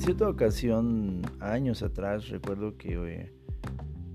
[0.00, 3.32] En cierta ocasión, años atrás, recuerdo que eh,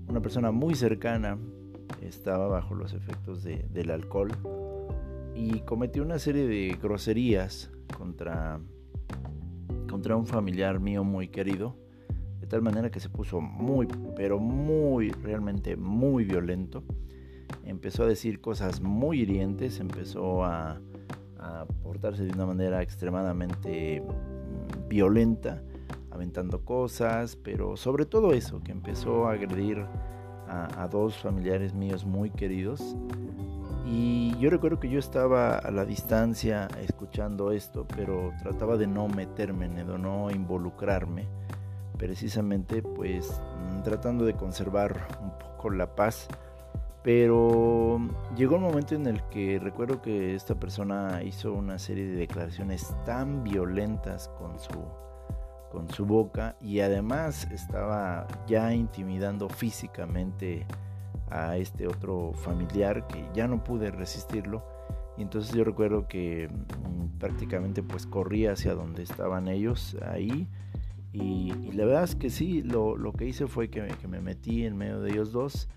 [0.08, 1.38] una persona muy cercana
[2.02, 4.32] estaba bajo los efectos del alcohol
[5.36, 8.58] y cometió una serie de groserías contra,
[9.88, 11.76] contra un familiar mío muy querido,
[12.40, 16.82] de tal manera que se puso muy, pero muy, realmente muy violento.
[17.62, 20.80] Empezó a decir cosas muy hirientes, empezó a,
[21.84, 25.62] portarse de una manera extremadamente mm, violenta,
[26.16, 29.86] aventando cosas, pero sobre todo eso, que empezó a agredir
[30.48, 32.96] a, a dos familiares míos muy queridos
[33.88, 39.06] y yo recuerdo que yo estaba a la distancia escuchando esto, pero trataba de no
[39.06, 41.24] meterme, de no involucrarme,
[41.96, 46.26] precisamente pues mm, tratando de conservar un poco la paz.
[47.04, 48.00] Pero
[48.36, 52.92] llegó un momento en el que recuerdo que esta persona hizo una serie de declaraciones
[53.04, 54.72] tan violentas con su,
[55.70, 60.66] con su boca y además estaba ya intimidando físicamente
[61.30, 64.64] a este otro familiar que ya no pude resistirlo.
[65.18, 70.48] Y entonces yo recuerdo que mm, prácticamente pues corrí hacia donde estaban ellos ahí
[71.12, 74.66] y, la verdad es que sí, lo, lo que hice fue que, que, me metí
[74.66, 75.68] en medio de ellos dos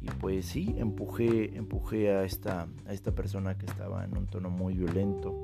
[0.00, 4.50] y pues sí, empujé, empujé a, esta, a esta persona que estaba en un tono
[4.50, 5.34] muy violento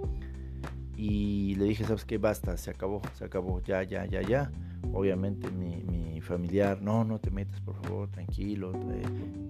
[1.03, 2.19] y le dije, ¿sabes qué?
[2.19, 4.53] Basta, se acabó, se acabó, ya, ya, ya, ya.
[4.93, 8.71] Obviamente mi, mi familiar, no, no te metas, por favor, tranquilo.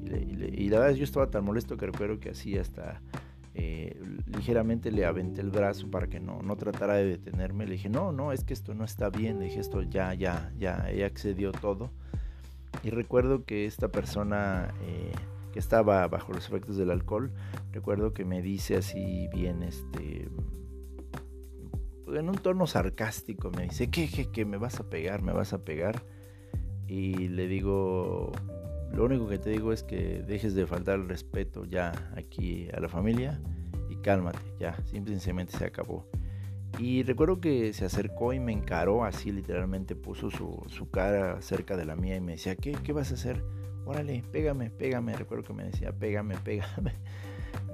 [0.07, 3.03] Y, la verdad yo estaba tan molesto que recuerdo que así hasta
[3.57, 7.67] eh, ligeramente le aventé el brazo para que no, no tratara de detenerme.
[7.67, 9.41] Le dije, no, no, es que esto no está bien.
[9.41, 11.91] Le dije, esto ya, ya, ya, ella accedió todo.
[12.85, 14.73] Y recuerdo que esta persona...
[14.83, 15.11] Eh,
[15.53, 17.33] que estaba bajo los efectos del alcohol,
[17.73, 20.29] recuerdo que me dice así bien, este,
[22.15, 25.53] en un tono sarcástico, me dice, ¿qué, qué, qué, me vas a pegar, me vas
[25.53, 26.03] a pegar?
[26.87, 28.33] Y le digo,
[28.93, 32.81] lo único que te digo es que dejes de faltar el respeto ya aquí a
[32.81, 33.41] la familia
[33.89, 36.07] y cálmate, ya, simplemente se acabó.
[36.79, 41.77] Y recuerdo que se acercó y me encaró así, literalmente puso su, su cara cerca
[41.77, 43.45] de la mía y me decía, ¿qué, qué vas a hacer?
[43.85, 45.17] Órale, pégame, pégame.
[45.17, 46.93] Recuerdo que me decía, pégame, pégame.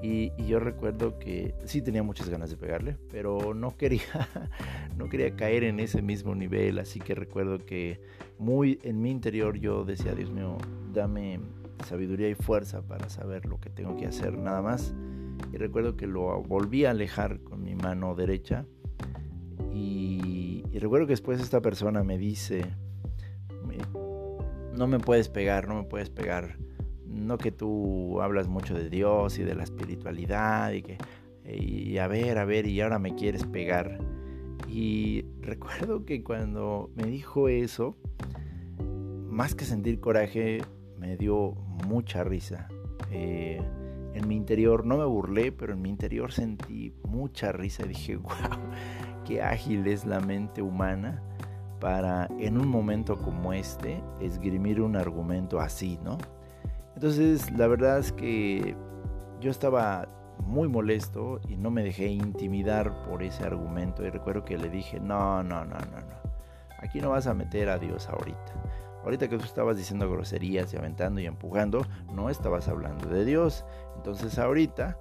[0.03, 4.03] Y, yo recuerdo que sí tenía muchas ganas de pegarle, pero no quería,
[4.97, 6.79] no quería caer en ese mismo nivel.
[6.79, 8.01] Así que recuerdo que
[8.39, 10.59] muy en mi interior yo decía, Dios mío,
[10.93, 11.41] dame
[11.87, 14.95] sabiduría y fuerza para saber lo que tengo que hacer, nada más.
[15.53, 18.67] Y recuerdo que lo volví a alejar con mi mano derecha.
[19.73, 22.65] Y, y recuerdo que después esta persona me dice,
[24.77, 26.59] no me puedes pegar, no me puedes pegar
[27.17, 30.99] no que tú hablas mucho de Dios y de la espiritualidad y que
[31.49, 33.99] y a ver, a ver, y ahora me quieres pegar.
[34.69, 37.97] Y recuerdo que cuando me dijo eso,
[39.29, 40.63] más que sentir coraje,
[40.99, 41.53] me dio
[41.87, 42.69] mucha risa.
[43.11, 43.61] Eh,
[44.15, 48.17] en mi interior, no me burlé, pero en mi interior sentí mucha risa y dije,
[48.17, 48.33] wow,
[49.25, 51.23] qué ágil es la mente humana
[51.81, 56.17] para en un momento como este esgrimir un argumento así, ¿no?
[56.97, 58.75] Entonces, la verdad es que
[59.39, 60.09] yo estaba
[60.39, 64.03] muy molesto y no me dejé intimidar por ese argumento.
[64.03, 66.17] Y recuerdo que le dije, no, no, no, no, no.
[66.83, 68.53] Aquí no vas a meter a Dios ahorita.
[69.05, 73.67] Ahorita que tú estabas diciendo groserías y aventando y empujando, no estabas hablando de Dios.
[73.97, 74.97] Entonces ahorita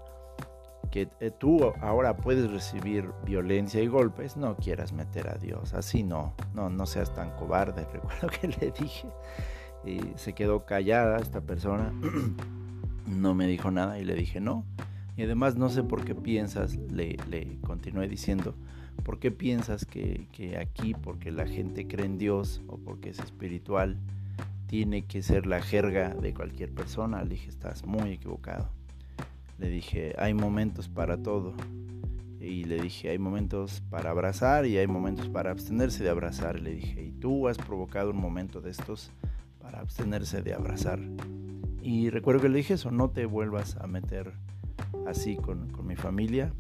[0.91, 5.73] que eh, tú ahora puedes recibir violencia y golpes, no quieras meter a Dios.
[5.73, 7.85] Así no, no, no seas tan cobarde.
[7.93, 9.07] Recuerdo que le dije
[10.15, 11.93] se quedó callada esta persona,
[13.07, 14.65] no me dijo nada y le dije no.
[15.17, 18.53] Y además no sé por qué piensas, le, le continué diciendo,
[19.03, 23.19] ¿por qué piensas que, que aquí, porque la gente cree en Dios o porque es
[23.19, 23.97] espiritual,
[24.67, 27.23] tiene que ser la jerga de cualquier persona?
[27.23, 28.69] Le dije, estás muy equivocado.
[29.57, 31.53] Le dije, hay momentos para todo.
[32.41, 36.59] Y le dije, hay momentos para abrazar y hay momentos para abstenerse de abrazar.
[36.59, 39.11] Le dije, y tú has provocado un momento de estos
[39.65, 40.99] para abstenerse de abrazar.
[41.81, 44.33] Y recuerdo que le dije eso, no te vuelvas a meter
[45.07, 46.53] así con, con mi familia,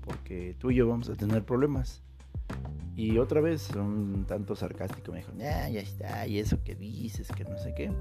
[0.00, 2.02] porque tú y yo vamos a tener problemas.
[2.94, 7.28] Y otra vez, un tanto sarcástico, me dijo, ya, ya está, y eso que dices,
[7.28, 7.92] que no sé qué.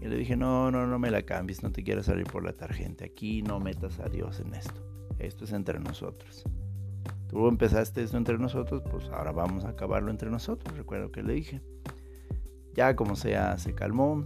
[0.00, 2.54] Y le dije, no, no, no me la cambies, no te quieras salir por la
[2.54, 4.80] tarjeta, aquí no metas a Dios en esto,
[5.18, 6.44] esto es entre nosotros.
[7.28, 11.34] Tú empezaste esto entre nosotros, pues ahora vamos a acabarlo entre nosotros, recuerdo que le
[11.34, 11.60] dije.
[12.74, 14.22] Ya como sea, se calmó.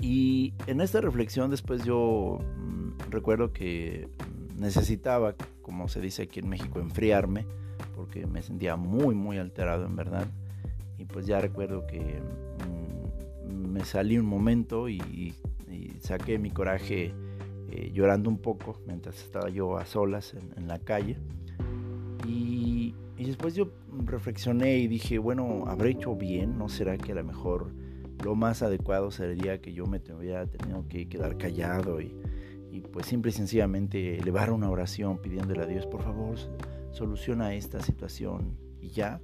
[0.00, 4.08] Y en esta reflexión después yo mm, recuerdo que
[4.56, 7.46] necesitaba, como se dice aquí en México, enfriarme,
[7.94, 10.26] porque me sentía muy, muy alterado en verdad.
[10.98, 15.34] Y pues ya recuerdo que mm, me salí un momento y,
[16.00, 17.12] saqué mi coraje
[17.70, 21.18] eh, llorando un poco mientras estaba yo a solas en, la calle.
[22.26, 23.70] Y, después yo
[24.04, 26.58] reflexioné y dije, bueno, ¿habré hecho bien?
[26.58, 27.72] ¿No será que a lo mejor
[28.24, 32.14] lo más adecuado sería que yo me hubiera tenido que quedar callado y,
[32.92, 36.36] pues simple y sencillamente elevar una oración pidiéndole a Dios, por favor,
[36.92, 39.20] soluciona esta situación y ya.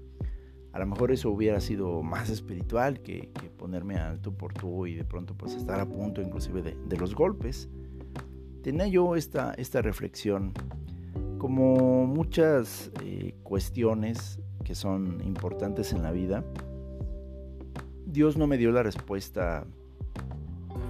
[0.73, 4.95] A lo mejor eso hubiera sido más espiritual que, ponerme al tú por tú y
[4.95, 7.69] de pronto pues estar a punto inclusive de, los golpes.
[8.63, 10.55] Tenía yo esta, esta reflexión
[11.43, 16.45] como muchas eh, cuestiones que son importantes en la vida.
[18.07, 19.65] Dios no me dio la respuesta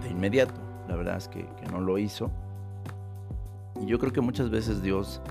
[0.02, 2.30] de inmediato, la verdad es que, no lo hizo.
[3.80, 5.22] Y yo creo que muchas veces Dios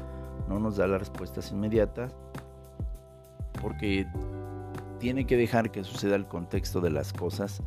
[0.49, 2.15] no nos da las respuestas inmediatas
[3.61, 4.07] porque
[4.97, 7.61] tiene que dejar que suceda el contexto de las cosas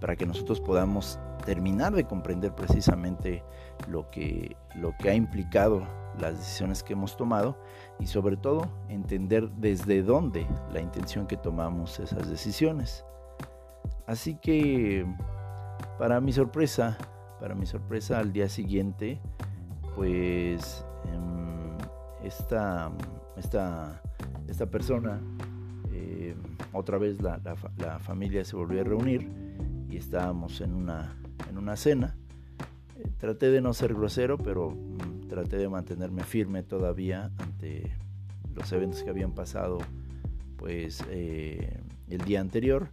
[0.00, 3.44] para que nosotros podamos terminar de comprender precisamente
[3.88, 5.86] lo que, lo que ha implicado
[6.20, 7.58] las decisiones que hemos tomado
[7.98, 13.04] y sobre todo entender desde dónde la intención que tomamos esas decisiones.
[14.06, 15.06] Así que
[15.98, 16.96] para mi sorpresa,
[17.40, 19.20] para mi sorpresa al día siguiente
[19.96, 21.74] pues em,
[22.22, 22.92] esta,
[23.36, 24.02] esta,
[24.46, 25.18] esta, persona,
[25.90, 26.36] em,
[26.72, 27.40] otra vez la,
[28.00, 29.26] familia se volvió a reunir
[29.88, 31.16] y estábamos en una,
[31.48, 32.14] en una cena.
[33.18, 37.92] Traté de no ser grosero, pero mm, traté de mantenerme firme todavía ante
[38.54, 39.78] los eventos que habían pasado
[40.56, 41.78] pues eh,
[42.08, 42.88] el día anterior.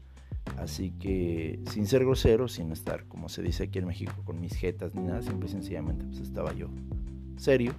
[0.58, 4.56] Así que sin ser grosero, sin estar, como se dice aquí en México, con mis
[4.56, 6.68] jetas ni nada, simple y sencillamente pues estaba yo
[7.38, 7.72] serio,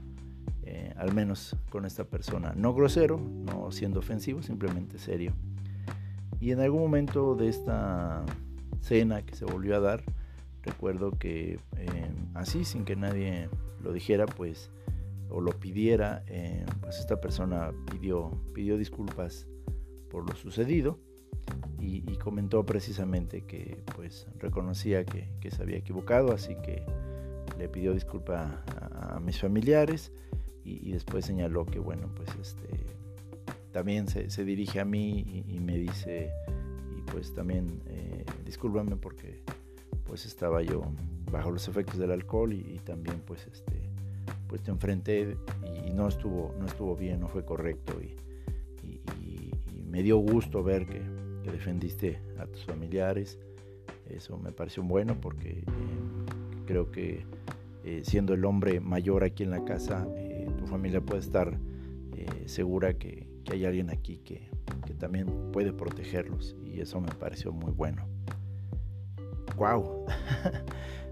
[0.62, 2.54] eh, al menos con esta persona.
[2.56, 5.34] No grosero, no siendo ofensivo, simplemente serio.
[6.40, 8.24] Y en algún momento de esta
[8.80, 10.04] cena que se volvió a dar,
[10.62, 13.50] recuerdo que eh, así, sin que nadie
[13.84, 14.70] lo dijera, pues,
[15.30, 19.46] o lo pidiera, eh, pues esta persona pidió, pidió disculpas
[20.10, 20.98] por lo sucedido
[21.78, 26.82] y, comentó precisamente que pues reconocía que, que, se había equivocado, así que
[27.58, 30.10] le pidió disculpa a, mis familiares
[30.64, 32.86] y, después señaló que bueno pues este
[33.72, 36.30] también se, dirige a mí y, me dice
[36.96, 39.42] y pues también eh, discúlpame porque
[40.06, 40.82] pues estaba yo
[41.34, 43.90] bajo los efectos del alcohol y, también pues este
[44.46, 45.36] pues te enfrenté
[45.84, 48.16] y no estuvo no estuvo bien no fue correcto y,
[49.90, 51.00] me dio gusto ver que,
[51.44, 53.38] que defendiste a tus familiares.
[54.10, 55.64] Eso me pareció bueno porque eh,
[56.66, 57.24] creo que
[57.84, 61.56] eh, siendo el hombre mayor aquí en la casa, eh, tu familia puede estar
[62.46, 64.50] segura que, hay alguien aquí que,
[64.84, 68.04] que, también puede protegerlos y eso me pareció muy bueno.
[69.56, 70.06] ¡Wow!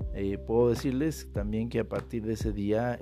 [0.46, 2.98] puedo decirles también que a partir de ese día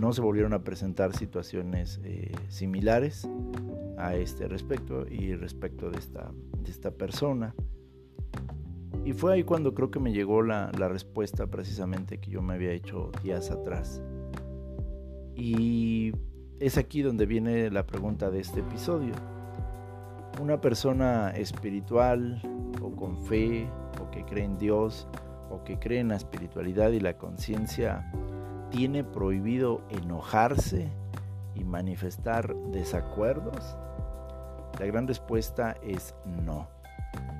[0.00, 2.00] no se volvieron a presentar situaciones
[2.48, 3.28] similares
[4.00, 7.54] a este respecto y respecto de esta, de esta persona.
[9.04, 12.54] Y fue ahí cuando creo que me llegó la, la, respuesta precisamente que yo me
[12.54, 14.02] había hecho días atrás.
[15.34, 16.12] Y
[16.58, 19.14] es aquí donde viene la pregunta de este episodio.
[20.40, 22.40] Una persona espiritual
[22.82, 23.68] o con fe
[24.00, 25.08] o que cree en Dios
[25.50, 28.10] o que cree en la espiritualidad y la conciencia
[28.70, 30.88] tiene prohibido enojarse
[31.54, 33.76] y manifestar desacuerdos?
[34.78, 36.68] La gran respuesta es no.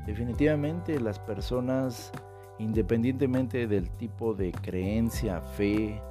[0.07, 2.13] Definitivamente las personas,
[2.59, 6.03] independientemente del tipo de creencia, fe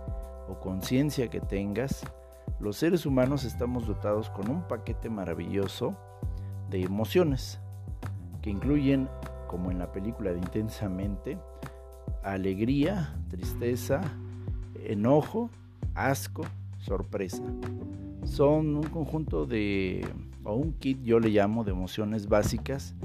[0.48, 2.04] o conciencia que tengas,
[2.60, 5.96] los seres humanos estamos dotados con un paquete maravilloso
[6.70, 7.60] de emociones
[8.42, 9.10] que incluyen,
[9.48, 11.38] como en la película de Intensamente,
[12.34, 14.02] alegría, tristeza,
[14.86, 15.50] enojo,
[15.96, 16.44] asco,
[16.80, 17.44] sorpresa.
[18.24, 20.06] Son un conjunto de
[20.44, 22.96] o un kit yo le llamo de emociones básicas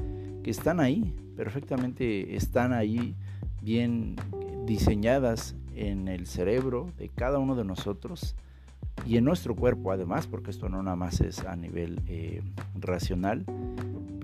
[0.43, 3.14] que están ahí, perfectamente están ahí
[3.62, 4.16] bien
[4.66, 8.37] diseñadas en el cerebro de cada uno de nosotros
[9.07, 12.43] y en nuestro cuerpo además, porque esto no nada más es a nivel eh,
[12.75, 13.45] racional,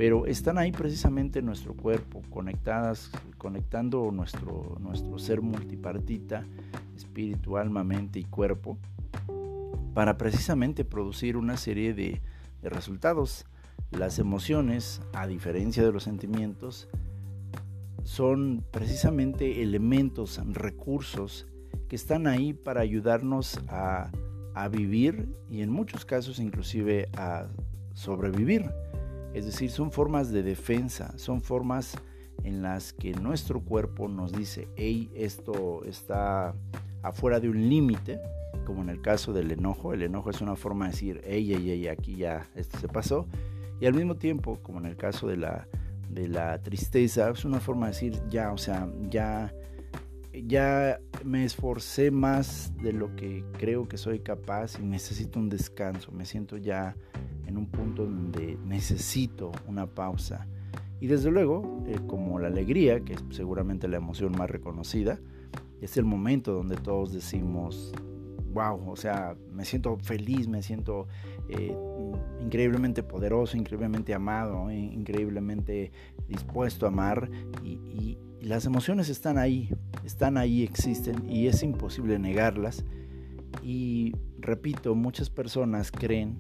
[0.01, 6.47] pero están ahí precisamente en nuestro cuerpo, conectadas, conectando nuestro, nuestro ser multipartita,
[6.97, 8.79] espíritu, alma, mente y cuerpo,
[9.93, 12.23] para precisamente producir una serie de
[12.63, 13.45] de resultados.
[13.91, 16.89] Las emociones, a diferencia de los sentimientos,
[18.03, 21.47] son precisamente elementos, recursos
[21.89, 24.11] que están ahí para ayudarnos a,
[24.55, 27.49] a vivir y en muchos casos inclusive a
[27.93, 28.71] sobrevivir.
[29.35, 31.97] Es decir, son formas de defensa, son formas
[32.45, 36.55] en las que nuestro cuerpo nos dice, hey, esto está
[37.03, 38.21] afuera de un límite,
[38.65, 39.93] como en el caso del enojo.
[39.93, 43.27] El enojo es una forma de decir, hey, hey, hey, aquí ya esto se pasó.
[43.81, 45.67] Y al mismo tiempo, como en el caso de la,
[46.09, 49.53] de la tristeza, es una forma de decir, ya, o sea, ya,
[50.33, 56.13] ya me esforcé más de lo que creo que soy capaz y necesito un descanso.
[56.13, 56.97] Me siento ya
[57.47, 60.47] en un punto donde necesito una pausa.
[61.01, 65.19] Y desde luego, eh, como la alegría, que es seguramente la emoción más reconocida,
[65.81, 67.93] es el momento donde todos decimos,
[68.53, 71.07] wow, o sea, me siento feliz, me siento
[71.49, 71.75] eh,
[72.41, 75.93] increíblemente poderoso, increíblemente amado, eh, increíblemente
[76.29, 77.31] dispuesto a amar
[77.65, 79.69] y, las emociones están ahí,
[80.11, 82.85] están ahí, existen y es imposible negarlas.
[83.63, 86.37] Y repito, muchas personas creen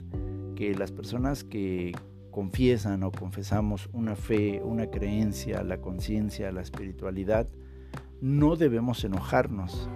[0.57, 1.93] que las personas que
[2.31, 7.49] confiesan o confesamos una fe, una creencia, la conciencia, la espiritualidad,
[8.21, 9.89] no debemos enojarnos,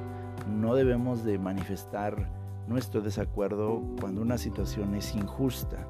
[0.48, 2.30] no debemos de manifestar
[2.66, 5.86] nuestro desacuerdo cuando una situación es injusta.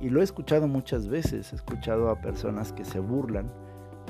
[0.00, 3.50] Y lo he escuchado muchas veces, he escuchado a personas que se burlan,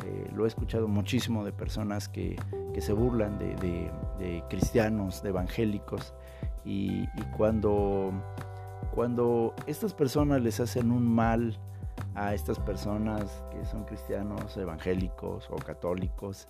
[0.04, 2.36] eh, lo he escuchado muchísimo de personas que,
[2.78, 6.14] se burlan de, cristianos, de evangélicos,
[6.64, 8.12] y, cuando,
[8.94, 11.58] cuando estas personas les hacen un mal
[12.14, 16.48] a estas personas que son cristianos, evangélicos o católicos,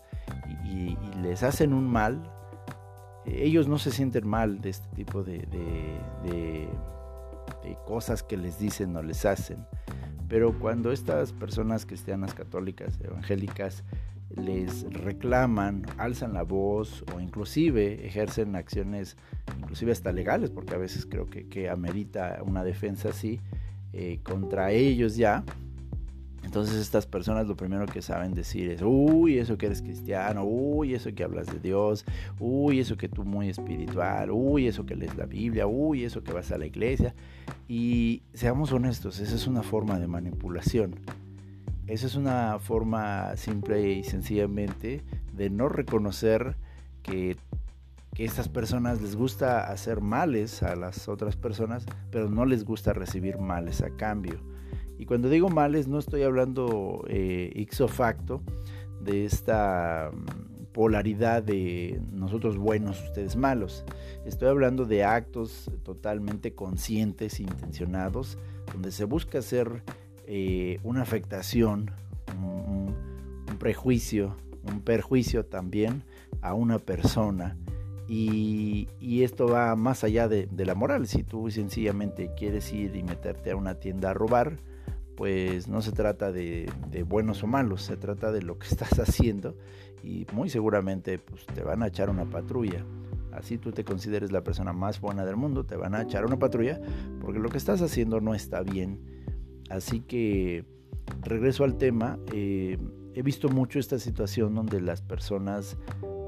[0.64, 2.22] y les hacen un mal,
[3.26, 6.68] ellos no se sienten mal de este tipo de,
[7.86, 9.66] cosas que les dicen o les hacen.
[10.28, 13.84] Pero cuando estas personas cristianas, católicas, evangélicas,
[14.36, 19.16] les reclaman, alzan la voz o inclusive ejercen acciones,
[19.58, 23.40] inclusive hasta legales, porque a veces creo que, amerita una defensa así,
[23.92, 25.44] eh, contra ellos ya,
[26.54, 30.94] entonces estas personas lo primero que saben decir es, uy, eso que eres cristiano, uy,
[30.94, 32.04] eso que hablas de Dios,
[32.38, 36.32] uy, eso que tú muy espiritual, uy, eso que lees la Biblia, uy, eso que
[36.32, 37.12] vas a la iglesia.
[37.66, 40.94] Y seamos honestos, esa es una forma de manipulación.
[41.88, 46.54] Esa es una forma simple y sencillamente de no reconocer
[47.02, 47.36] que,
[48.14, 52.92] que estas personas les gusta hacer males a las otras personas, pero no les gusta
[52.92, 54.53] recibir males a cambio
[54.98, 58.42] y cuando digo males, no estoy hablando eh, ixo facto
[59.00, 63.84] de esta mm, polaridad de nosotros buenos, ustedes malos.
[64.24, 68.38] Estoy hablando de actos totalmente conscientes, intencionados,
[68.72, 69.82] donde se busca hacer
[70.26, 71.90] eh, una afectación,
[72.40, 72.94] un,
[73.58, 76.02] prejuicio, un perjuicio también
[76.42, 77.56] a una persona.
[78.06, 78.88] Y,
[79.22, 81.06] esto va más allá de, la moral.
[81.06, 84.58] Si tú sencillamente quieres ir y meterte a una tienda a robar,
[85.16, 86.70] pues no se trata de,
[87.06, 89.56] buenos o malos, se trata de lo que estás haciendo
[90.02, 92.84] y muy seguramente pues, te van a echar una patrulla.
[93.32, 96.38] Así tú te consideres la persona más buena del mundo, te van a echar una
[96.38, 96.80] patrulla
[97.20, 99.00] porque lo que estás haciendo no está bien.
[99.70, 100.64] Así que
[101.22, 102.78] regreso al tema, eh,
[103.14, 105.76] he visto mucho esta situación donde las personas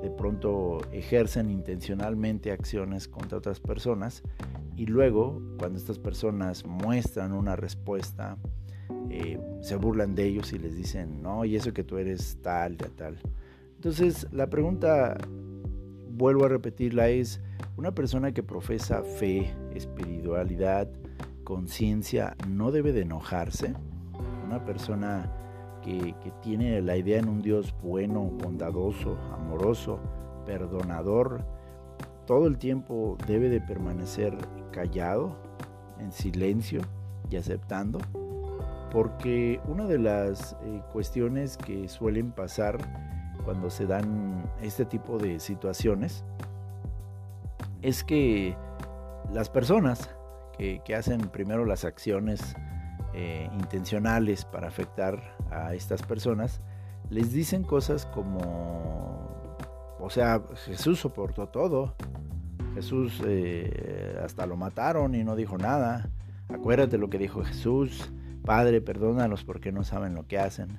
[0.02, 4.22] de pronto ejercen intencionalmente acciones contra otras personas
[4.76, 8.36] y luego cuando estas personas muestran una respuesta
[9.10, 12.76] eh, se burlan de ellos y les dicen, no, y eso que tú eres tal,
[12.76, 13.18] tal, tal.
[13.76, 15.16] Entonces, la pregunta,
[16.10, 17.40] vuelvo a repetirla, es,
[17.76, 20.88] ¿una persona que profesa fe, espiritualidad,
[21.44, 23.74] conciencia, no debe de enojarse?
[24.44, 25.32] Una persona
[25.82, 29.98] que, que tiene la idea en un Dios bueno, bondadoso, amoroso,
[30.44, 31.44] perdonador,
[32.26, 34.36] todo el tiempo debe de permanecer
[34.72, 35.36] callado,
[35.98, 36.80] en silencio
[37.30, 37.98] y aceptando
[38.96, 42.78] porque una de las eh, cuestiones que suelen pasar
[43.44, 46.24] cuando se dan este tipo de situaciones
[47.82, 48.56] es que
[49.34, 50.08] las personas
[50.56, 52.56] que, hacen primero las acciones
[53.12, 56.62] eh, intencionales para afectar a estas personas
[57.10, 59.28] les dicen cosas como,
[60.00, 61.92] o sea, Jesús soportó todo,
[62.72, 66.08] Jesús eh, hasta lo mataron y no dijo nada,
[66.48, 68.10] acuérdate lo que dijo Jesús,
[68.46, 70.78] Padre, perdónalos porque no saben lo que hacen.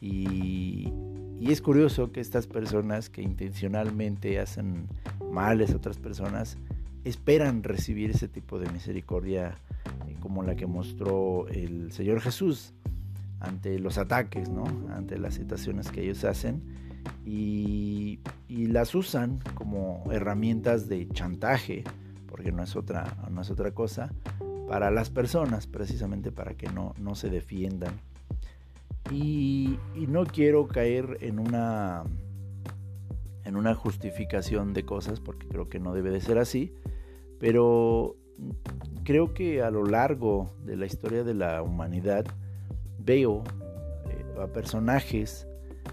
[0.00, 0.92] Y,
[1.40, 4.88] es curioso que estas personas que intencionalmente hacen
[5.30, 6.56] males a otras personas
[7.04, 9.58] esperan recibir ese tipo de misericordia
[10.08, 12.72] eh, como la que mostró el Señor Jesús
[13.40, 14.64] ante los ataques, ¿no?
[14.94, 16.62] ante las situaciones que ellos hacen
[17.26, 21.84] y, y las usan como herramientas de chantaje
[22.32, 24.10] porque no es otra, no es otra cosa,
[24.68, 28.00] para las personas, precisamente para que no, no se defiendan.
[29.10, 29.78] Y,
[30.08, 32.04] no quiero caer en una
[33.44, 36.72] en una justificación de cosas, porque creo que no debe de ser así,
[37.40, 38.14] pero
[39.04, 42.24] creo que a lo largo de la historia de la humanidad
[42.98, 43.42] veo
[44.08, 45.48] eh, a personajes,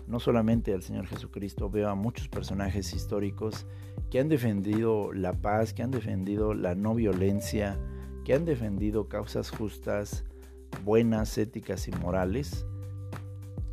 [0.08, 3.66] no solamente al Señor Jesucristo, veo a muchos personajes históricos
[4.12, 7.80] que han defendido la paz, que han defendido la no violencia,
[8.24, 10.26] que han defendido causas justas,
[10.84, 12.66] buenas, éticas y morales,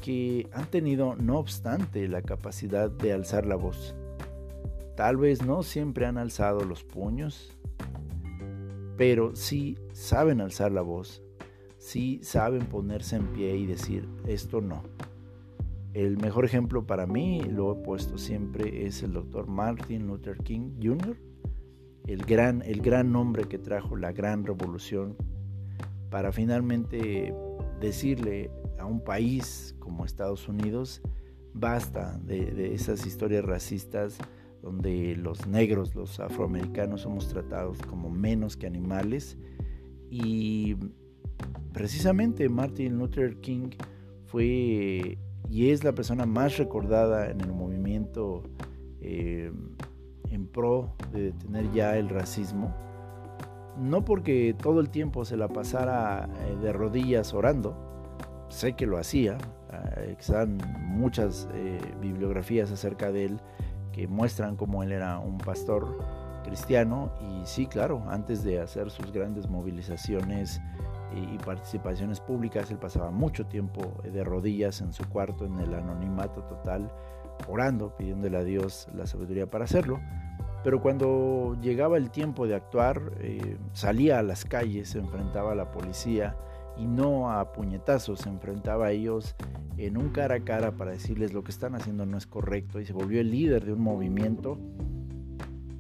[0.00, 3.94] que han tenido, no obstante, la capacidad de alzar la voz.
[4.96, 7.56] Tal vez no siempre han alzado los puños,
[8.96, 11.22] pero sí saben alzar la voz,
[11.78, 14.82] sí saben ponerse en pie y decir, esto no.
[15.92, 20.72] El mejor ejemplo para mí, lo he puesto siempre, es el doctor Martin Luther King
[20.82, 21.16] Jr.,
[22.06, 25.16] el gran, el gran hombre que trajo la gran revolución
[26.10, 27.34] para finalmente
[27.80, 31.02] decirle a un país como Estados Unidos,
[31.52, 34.18] basta de, esas historias racistas
[34.62, 39.38] donde los negros, los afroamericanos somos tratados como menos que animales.
[40.10, 40.76] Y
[41.72, 43.70] precisamente Martin Luther King
[44.26, 48.42] fue y es la persona más recordada en el movimiento
[49.00, 49.52] eh,
[50.36, 52.72] en pro de detener ya el racismo.
[53.76, 57.76] No porque todo el tiempo se la pasara eh, de rodillas orando,
[58.48, 59.36] sé que lo hacía,
[59.72, 63.40] eh, están muchas eh, bibliografías acerca de él
[63.92, 65.98] que muestran cómo él era un pastor
[66.44, 70.60] cristiano y sí, claro, antes de hacer sus grandes movilizaciones
[71.14, 76.42] y, participaciones públicas, él pasaba mucho tiempo de rodillas en su cuarto en el anonimato
[76.42, 76.92] total,
[77.48, 80.00] orando, pidiéndole a Dios la sabiduría para hacerlo.
[80.66, 85.54] Pero cuando llegaba el tiempo de actuar, eh, salía a las calles, se enfrentaba a
[85.54, 86.34] la policía,
[86.76, 89.36] y no a puñetazos, se enfrentaba a ellos
[89.76, 92.84] en un cara a cara para decirles lo que están haciendo no es correcto y
[92.84, 94.58] se volvió el líder de un movimiento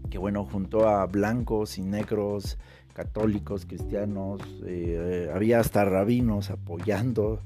[0.08, 2.56] que bueno, juntó a blancos y negros,
[2.94, 7.40] católicos, cristianos, eh, había hasta rabinos apoyando,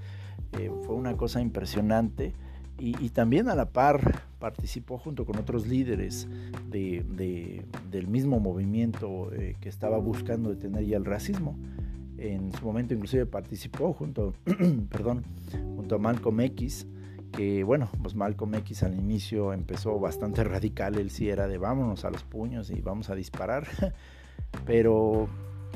[0.58, 2.34] eh, fue una cosa impresionante
[2.80, 6.26] y, también a la par participó junto con otros líderes
[6.70, 11.58] de, del mismo movimiento eh, que estaba buscando detener ya el racismo.
[12.16, 14.34] En su momento inclusive participó junto,
[14.90, 15.24] perdón,
[15.76, 16.86] junto a Malcolm X,
[17.32, 22.04] que bueno, pues Malcolm X al inicio empezó bastante radical, él sí era de vámonos
[22.04, 23.66] a los puños y vamos a disparar,
[24.66, 25.28] pero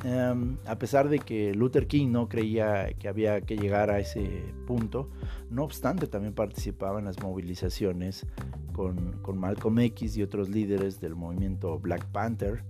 [0.04, 4.44] em, a pesar de que Luther King no creía que había que llegar a ese
[4.66, 5.10] punto,
[5.50, 8.26] no obstante también participaba en las movilizaciones
[8.72, 12.62] con, Malcolm X y otros líderes del movimiento Black Panther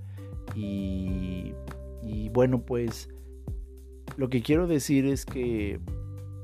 [0.55, 1.53] y,
[2.03, 3.09] y bueno pues
[4.17, 5.81] lo que quiero decir es que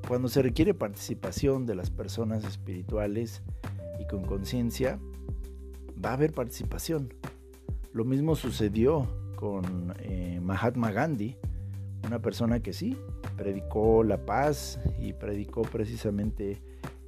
[0.08, 3.42] cuando se requiere participación de las personas espirituales
[4.00, 4.98] y con conciencia,
[6.04, 7.14] va a haber participación.
[7.92, 9.06] Lo mismo sucedió
[9.40, 11.34] con eh, Mahatma Gandhi,
[12.06, 12.96] una persona que sí,
[13.36, 16.60] predicó la paz y predicó precisamente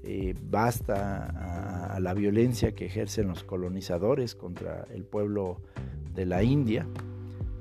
[0.03, 5.61] eh, basta a, la violencia que ejercen los colonizadores contra el pueblo
[6.15, 6.87] de la India.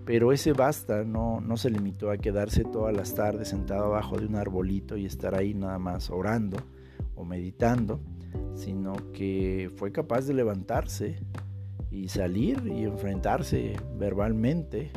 [0.05, 4.25] Pero ese basta no, no se limitó a quedarse todas las tardes sentado abajo de
[4.25, 6.57] un arbolito y estar ahí nada más orando
[7.15, 7.99] o meditando,
[8.55, 11.19] sino que fue capaz de levantarse
[11.91, 14.91] y salir y enfrentarse verbalmente,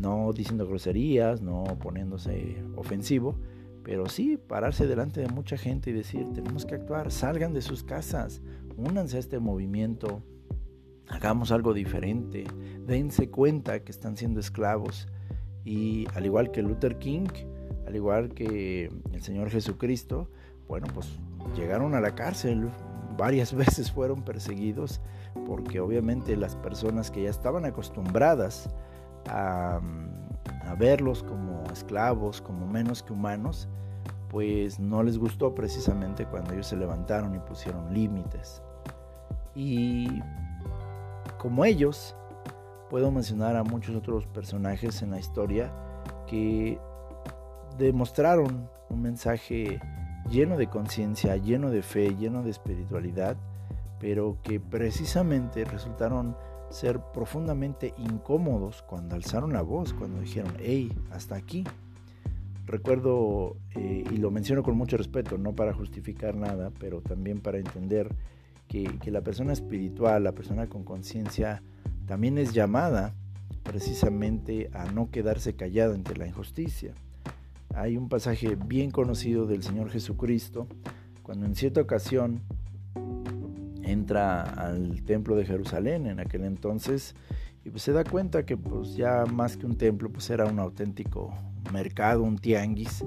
[0.00, 3.36] no diciendo groserías, no poniéndose ofensivo,
[3.82, 7.82] pero sí pararse delante de mucha gente y decir, tenemos que actuar, salgan de sus
[7.82, 8.40] casas,
[8.76, 10.22] únanse a este movimiento,
[11.08, 12.44] hagamos algo diferente,
[12.86, 15.08] dense cuenta que están siendo esclavos.
[15.64, 17.28] Y al igual que Luther King,
[17.86, 20.28] al igual que el Señor Jesucristo,
[20.68, 21.08] bueno, pues
[21.56, 22.68] llegaron a la cárcel,
[23.16, 25.00] varias veces fueron perseguidos,
[25.46, 28.68] porque obviamente las personas que ya estaban acostumbradas
[29.28, 29.80] a,
[30.66, 33.68] a verlos como esclavos, como menos que humanos,
[34.30, 38.62] pues no les gustó precisamente cuando ellos se levantaron y pusieron límites.
[39.54, 40.22] Y
[41.38, 42.16] como ellos,
[42.88, 45.70] puedo mencionar a muchos otros personajes en la historia
[46.26, 46.78] que
[47.78, 49.80] demostraron un mensaje
[50.30, 53.36] lleno de conciencia, lleno de fe, lleno de espiritualidad,
[54.02, 56.36] pero que precisamente resultaron
[56.70, 61.62] ser profundamente incómodos cuando alzaron la voz, cuando dijeron, hey, hasta aquí.
[62.66, 67.58] Recuerdo, eh, y lo menciono con mucho respeto, no para justificar nada, pero también para
[67.58, 68.12] entender
[68.66, 71.62] que, la persona espiritual, la persona con conciencia,
[72.04, 73.14] también es llamada
[73.62, 76.92] precisamente a no quedarse callado ante la injusticia.
[77.72, 80.66] Hay un pasaje bien conocido del Señor Jesucristo,
[81.22, 82.40] cuando en cierta ocasión
[83.92, 87.14] entra al templo de Jerusalén en aquel entonces
[87.64, 90.58] y pues se da cuenta que pues ya más que un templo pues era un
[90.58, 91.32] auténtico
[91.72, 93.04] mercado, un tianguis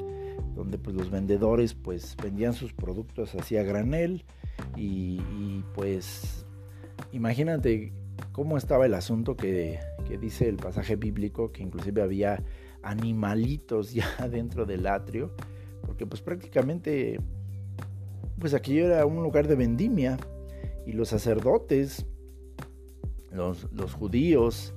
[0.55, 4.23] donde pues los vendedores pues vendían sus productos así granel
[4.77, 6.45] y, pues
[7.11, 7.91] imagínate
[8.31, 12.41] cómo estaba el asunto que, que, dice el pasaje bíblico que inclusive había
[12.81, 15.31] animalitos ya dentro del atrio
[15.85, 17.19] porque pues prácticamente
[18.39, 20.17] pues aquello era un lugar de vendimia
[20.85, 22.05] y los sacerdotes,
[23.31, 24.73] los, judíos,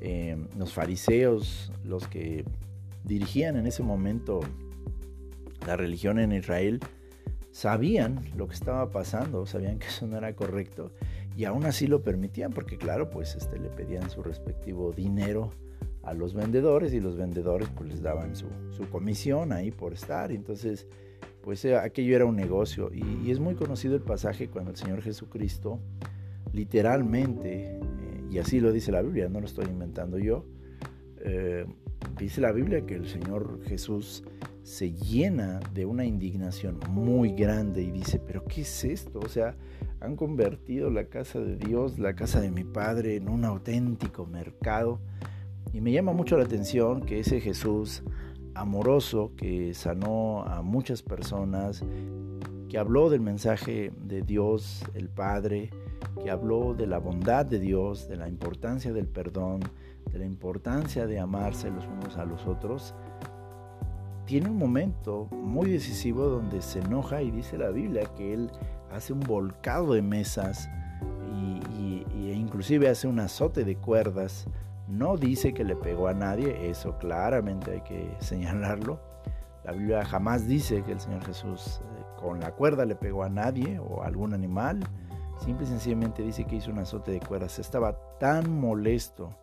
[0.00, 2.44] eh, los fariseos, los que
[3.04, 4.40] dirigían en ese momento
[5.66, 6.80] la religión en Israel,
[7.50, 10.92] sabían lo que estaba pasando, sabían que eso no era correcto
[11.36, 15.52] y aún así lo permitían porque claro, pues este, le pedían su respectivo dinero
[16.02, 20.32] a los vendedores y los vendedores pues les daban su, su comisión ahí por estar.
[20.32, 20.88] Entonces,
[21.48, 22.90] pues eh, aquello era un negocio.
[22.92, 25.80] Y, es muy conocido el pasaje cuando el Señor Jesucristo,
[26.52, 27.80] literalmente, eh,
[28.30, 30.44] y así lo dice la Biblia, no lo estoy inventando yo,
[31.24, 31.64] eh,
[32.18, 34.24] dice la Biblia que el Señor Jesús
[34.62, 39.18] se llena de una indignación muy grande y dice, pero ¿qué es esto?
[39.18, 39.56] O sea,
[40.00, 45.00] han convertido la casa de Dios, la casa de mi Padre, en un auténtico mercado.
[45.72, 48.02] Y me llama mucho la atención que ese Jesús
[48.58, 51.84] amoroso que sanó a muchas personas,
[52.68, 55.70] que habló del mensaje de Dios el Padre,
[56.22, 59.60] que habló de la bondad de Dios, de la importancia del perdón,
[60.10, 62.94] de la importancia de amarse los unos a los otros,
[64.26, 68.50] tiene un momento muy decisivo donde se enoja y dice la Biblia que él
[68.90, 70.68] hace un volcado de mesas
[71.78, 74.46] y, e inclusive hace un azote de cuerdas
[74.88, 79.00] no dice que le pegó a nadie, eso claramente hay que señalarlo.
[79.64, 83.28] La Biblia jamás dice que el Señor Jesús eh, con la cuerda le pegó a
[83.28, 84.80] nadie o a algún animal.
[85.44, 87.58] Simple y sencillamente dice que hizo un azote de cuerdas.
[87.58, 89.36] Estaba tan molesto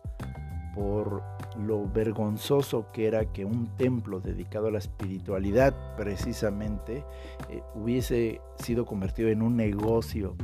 [0.74, 1.22] por
[1.56, 7.02] lo vergonzoso que era que un templo dedicado a la espiritualidad precisamente
[7.48, 10.36] eh, hubiese sido convertido en un negocio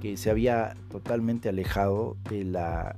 [0.00, 2.96] que se había totalmente alejado de la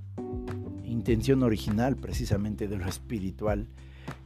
[1.04, 3.68] intención original precisamente de lo espiritual.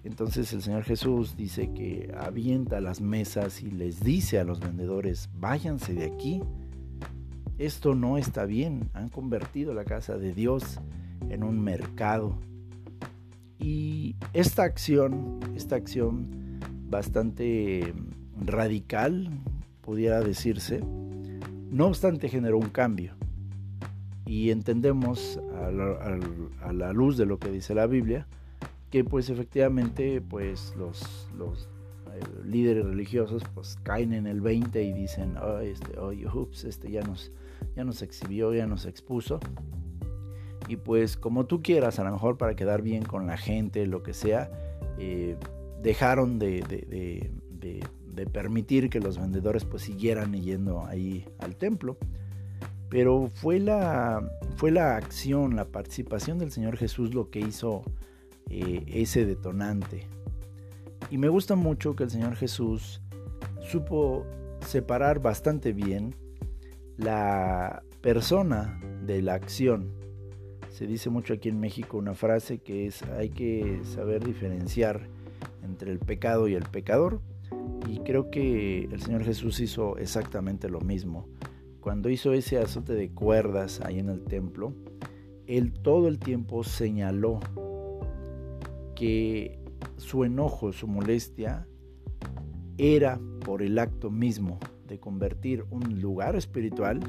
[0.04, 5.28] Entonces el Señor Jesús dice que avienta las mesas y les dice a los vendedores,
[5.34, 6.40] váyanse de aquí.
[7.58, 8.90] Esto no está bien.
[8.94, 10.78] Han convertido la casa de Dios
[11.28, 12.38] en un mercado.
[13.58, 17.92] Y esta acción, esta acción bastante
[18.40, 19.30] radical,
[19.80, 20.80] pudiera decirse,
[21.72, 23.18] no obstante generó un cambio
[24.28, 28.26] y entendemos a la, luz de lo que dice la Biblia
[28.90, 31.02] que pues efectivamente pues los,
[32.12, 36.90] eh, líderes religiosos pues caen en el 20 y dicen oh, este, oh, ups, este
[36.90, 37.32] ya nos,
[37.76, 39.40] ya nos exhibió, ya nos expuso
[40.68, 44.02] y pues como tú quieras a lo mejor para quedar bien con la gente, lo
[44.02, 44.50] que sea,
[44.98, 45.36] eh,
[45.82, 51.96] dejaron de, de, de, permitir que los vendedores pues siguieran yendo ahí al templo
[52.88, 54.22] pero fue la,
[54.56, 57.82] fue la acción, la participación del Señor Jesús lo que hizo
[58.48, 60.06] eh, ese detonante.
[61.10, 63.02] Y me gusta mucho que el Señor Jesús
[63.60, 64.24] supo
[64.60, 66.14] separar bastante bien
[66.96, 69.92] la persona de la acción.
[70.70, 75.08] Se dice mucho aquí en México una frase que es hay que saber diferenciar
[75.62, 77.20] entre el pecado y el pecador.
[77.86, 81.26] Y creo que el Señor Jesús hizo exactamente lo mismo
[81.88, 84.74] cuando hizo ese azote de cuerdas ahí en el templo,
[85.46, 87.40] él todo el tiempo señaló
[88.94, 89.58] que
[89.96, 91.66] su enojo, su molestia,
[92.76, 97.00] era por el acto mismo de convertir un lugar espiritual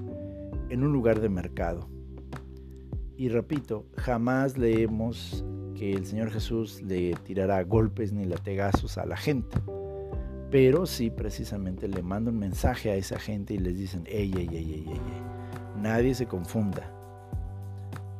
[0.70, 1.90] en un lugar de mercado.
[3.18, 5.44] Y repito, jamás leemos
[5.76, 9.58] que el Señor Jesús le tirará golpes ni lategazos a la gente
[10.52, 14.50] pero sí precisamente le manda un mensaje a esa gente y les dicen, ey, ey,
[14.52, 15.02] ey, ey, ey,
[15.82, 16.92] nadie se confunda.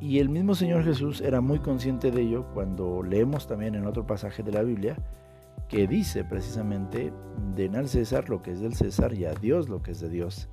[0.02, 4.08] Y el mismo Señor Jesús era muy consciente de ello cuando leemos también en otro
[4.08, 4.96] pasaje de la Biblia
[5.68, 7.12] que dice precisamente,
[7.56, 10.10] den al César lo que es del César y a Dios lo que es de
[10.10, 10.48] Dios.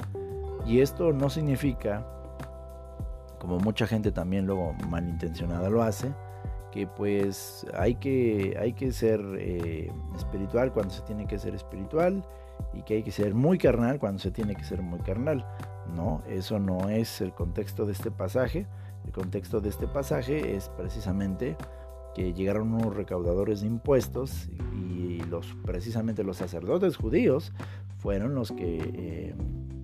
[0.66, 2.04] Y esto no significa,
[3.38, 6.12] como mucha gente también luego malintencionada lo hace,
[6.76, 12.22] que pues hay que, hay que ser eh, espiritual cuando se tiene que ser espiritual
[12.74, 15.46] y que hay que ser muy carnal cuando se tiene que ser muy carnal.
[15.94, 18.66] No, eso no es el contexto de este pasaje.
[19.06, 21.56] El contexto de este pasaje es precisamente
[22.14, 27.54] que llegaron unos recaudadores de impuestos y los precisamente los sacerdotes judíos
[27.96, 29.34] fueron los que eh,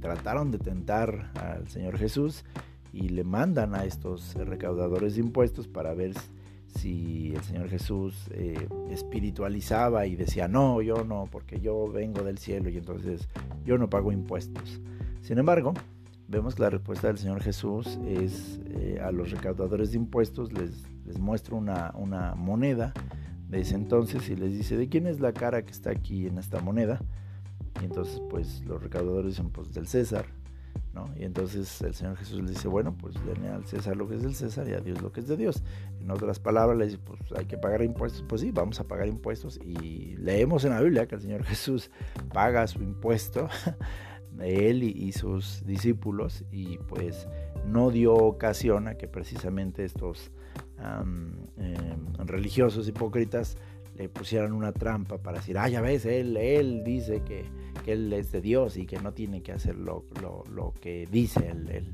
[0.02, 2.44] trataron de tentar al Señor Jesús
[2.92, 6.12] y le mandan a estos recaudadores de impuestos para ver
[6.74, 12.38] si el Señor Jesús eh, espiritualizaba y decía, no, yo no, porque yo vengo del
[12.38, 13.28] cielo y entonces
[13.64, 14.80] yo no pago impuestos.
[15.20, 15.74] Sin embargo,
[16.28, 20.84] vemos que la respuesta del Señor Jesús es eh, a los recaudadores de impuestos, les,
[21.18, 22.94] muestra una, una moneda
[23.48, 26.38] de ese entonces y les dice, ¿de quién es la cara que está aquí en
[26.38, 27.00] esta moneda?
[27.82, 30.24] Y entonces pues los recaudadores dicen, pues del César.
[31.16, 34.22] Y entonces el Señor Jesús le dice, bueno, pues denle al César lo que es
[34.22, 35.62] del César y a Dios lo que es de Dios.
[36.00, 38.24] En otras palabras, le dice, pues hay que pagar impuestos.
[38.28, 39.58] Pues sí, vamos a pagar impuestos.
[39.64, 41.90] Y leemos en la Biblia que el Señor Jesús
[42.32, 43.48] paga su impuesto
[44.40, 47.28] él y, sus discípulos y pues
[47.66, 50.30] no dio ocasión a que precisamente estos
[50.78, 51.36] em,
[52.18, 53.56] religiosos hipócritas
[53.96, 57.44] le pusieran una trampa para decir, ah, ya ves, él, él dice que,
[57.86, 60.04] él es de Dios y que no tiene que hacer lo,
[60.80, 61.92] que dice el, el,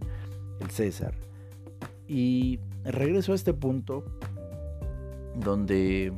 [0.70, 1.14] César.
[2.06, 4.04] Y regreso a este punto
[5.34, 6.12] donde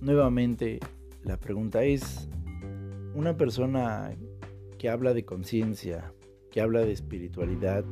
[0.00, 0.78] nuevamente
[1.24, 2.28] la pregunta es,
[3.14, 4.12] una persona
[4.78, 6.12] que habla de conciencia,
[6.50, 7.84] que habla de espiritualidad,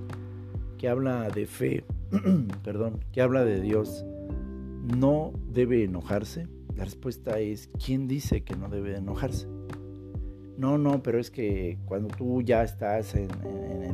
[0.79, 1.85] que habla de fe,
[2.65, 4.05] perdón, que habla de Dios,
[4.97, 6.47] ¿no debe enojarse?
[6.77, 9.49] La respuesta es, ¿quién dice que no debe enojarse?
[10.59, 13.29] No, no, pero es que cuando tú ya estás en,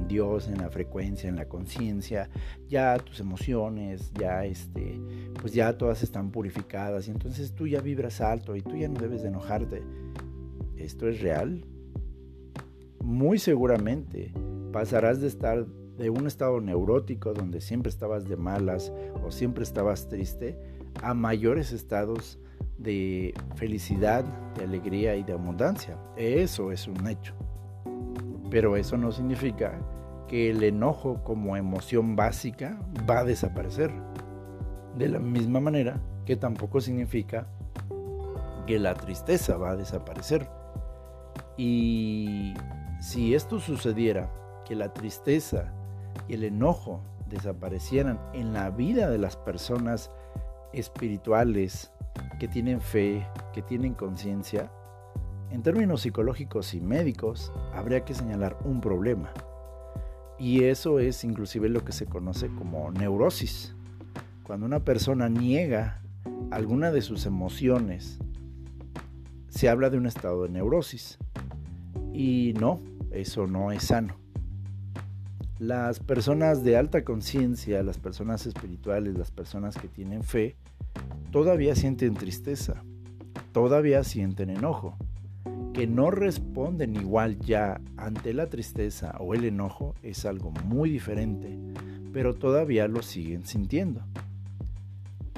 [0.09, 2.29] Dios, en la frecuencia, en la conciencia,
[2.68, 5.01] ya tus emociones, ya este,
[5.40, 9.01] pues ya todas están purificadas y entonces tú ya vibras alto y tú ya no
[9.01, 9.83] debes de enojarte.
[10.77, 11.64] ¿Esto es real?
[13.01, 14.33] Muy seguramente
[14.73, 18.92] pasarás de estar de un estado neurótico donde siempre estabas de malas
[19.25, 20.59] o siempre estabas triste
[21.03, 22.38] a mayores estados
[22.79, 24.25] de felicidad,
[24.57, 25.97] de alegría y de abundancia.
[26.17, 27.35] Eso es un hecho.
[28.51, 29.79] Pero eso no significa
[30.29, 33.93] que el enojo como emoción básica va a desaparecer.
[34.97, 37.47] De la misma manera que tampoco significa
[38.67, 40.49] que la tristeza va a desaparecer.
[41.57, 42.55] Y
[43.01, 44.31] si esto sucediera,
[44.65, 45.73] que la tristeza
[46.29, 50.11] y el enojo desaparecieran en la vida de las personas
[50.73, 51.93] espirituales,
[52.38, 54.70] que tienen fe, que tienen conciencia,
[55.53, 59.31] en términos psicológicos y médicos, habría que señalar un problema.
[60.38, 63.75] Y eso es inclusive lo que se conoce como neurosis.
[64.44, 66.03] Cuando una persona niega
[66.51, 68.18] alguna de sus emociones,
[69.51, 71.18] se habla de un estado de neurosis.
[72.14, 74.16] Y no, eso no es sano.
[75.59, 80.57] Las personas de alta conciencia, las personas espirituales, las personas que tienen fe,
[81.31, 82.83] todavía sienten tristeza,
[83.53, 84.97] todavía sienten enojo,
[85.73, 91.59] que no responden igual ya ante la tristeza o el enojo es algo muy diferente,
[92.13, 94.03] pero todavía lo siguen sintiendo.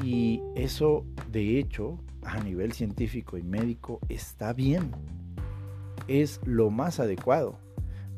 [0.03, 4.91] Y eso, de hecho, a nivel científico y médico está bien.
[6.09, 7.59] Es lo más adecuado.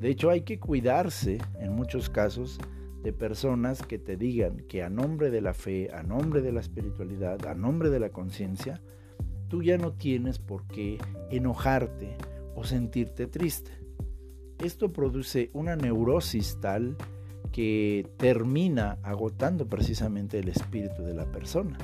[0.00, 2.58] De hecho, hay que cuidarse en muchos casos
[3.06, 6.58] de personas que te digan que a nombre de la fe, a nombre de la
[6.58, 8.82] espiritualidad, a nombre de la conciencia,
[9.46, 10.98] tú ya no tienes por qué
[11.30, 12.16] enojarte
[12.56, 13.70] o sentirte triste.
[14.58, 16.96] Esto produce una neurosis tal
[17.52, 21.78] que termina agotando precisamente el espíritu de la persona.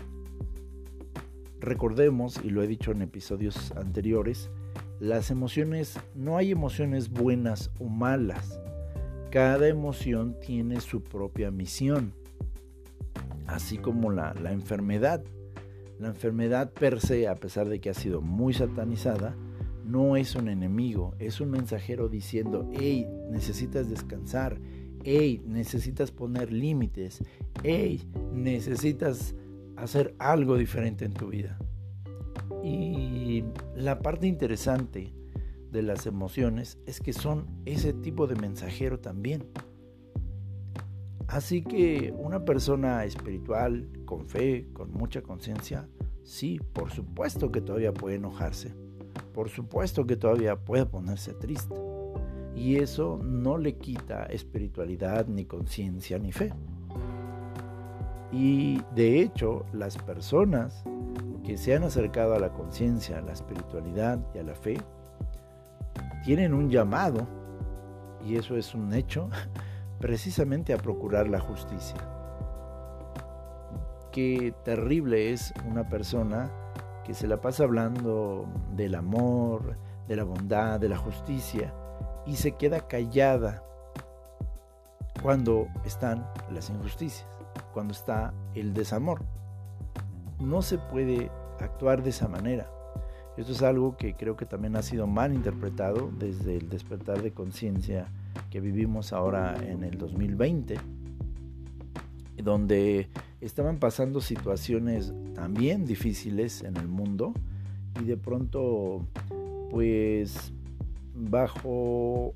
[1.60, 4.50] Recordemos, y lo he dicho en episodios anteriores,
[4.98, 8.58] las emociones, no hay emociones buenas o malas,
[9.32, 12.12] cada emoción tiene su propia misión,
[13.46, 15.24] así como la, enfermedad.
[15.98, 19.34] La enfermedad per se, a pesar de que ha sido muy satanizada,
[19.86, 24.58] no es un enemigo, es un mensajero diciendo, hey, necesitas descansar,
[25.02, 27.24] hey, necesitas poner límites,
[27.62, 29.34] hey, necesitas
[29.76, 31.58] hacer algo diferente en tu vida.
[32.62, 33.44] Y
[33.76, 35.14] la parte interesante
[35.72, 39.44] de las emociones es que son ese tipo de mensajero también.
[41.26, 45.88] Así que una persona espiritual, con fe, con mucha conciencia,
[46.22, 48.74] sí, por supuesto que todavía puede enojarse,
[49.32, 51.74] por supuesto que todavía puede ponerse triste.
[52.54, 56.52] Y eso no le quita espiritualidad, ni conciencia, ni fe.
[58.30, 60.84] Y de hecho, las personas
[61.44, 64.76] que se han acercado a la conciencia, a la espiritualidad y a la fe,
[66.24, 67.26] tienen un llamado,
[68.24, 69.28] y eso es un hecho,
[70.00, 71.96] precisamente a procurar la justicia.
[74.10, 76.50] qué terrible es una persona
[77.04, 81.72] que se la pasa hablando del amor, de la bondad, de la justicia
[82.26, 83.62] y se queda callada
[85.22, 87.26] cuando están las injusticias,
[87.72, 89.22] cuando está el desamor.
[90.40, 91.30] No se puede
[91.60, 92.68] actuar de esa manera.
[93.36, 97.32] Esto es algo que creo que también ha sido mal interpretado desde el despertar de
[97.32, 98.08] conciencia
[98.50, 100.76] que vivimos ahora en el 2020,
[102.42, 103.08] donde
[103.40, 107.32] estaban pasando situaciones también difíciles en el mundo
[108.00, 109.06] y de pronto
[109.70, 110.52] pues
[111.14, 112.34] bajo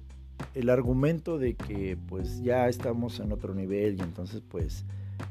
[0.54, 4.84] el argumento de que pues ya estamos en otro nivel y entonces pues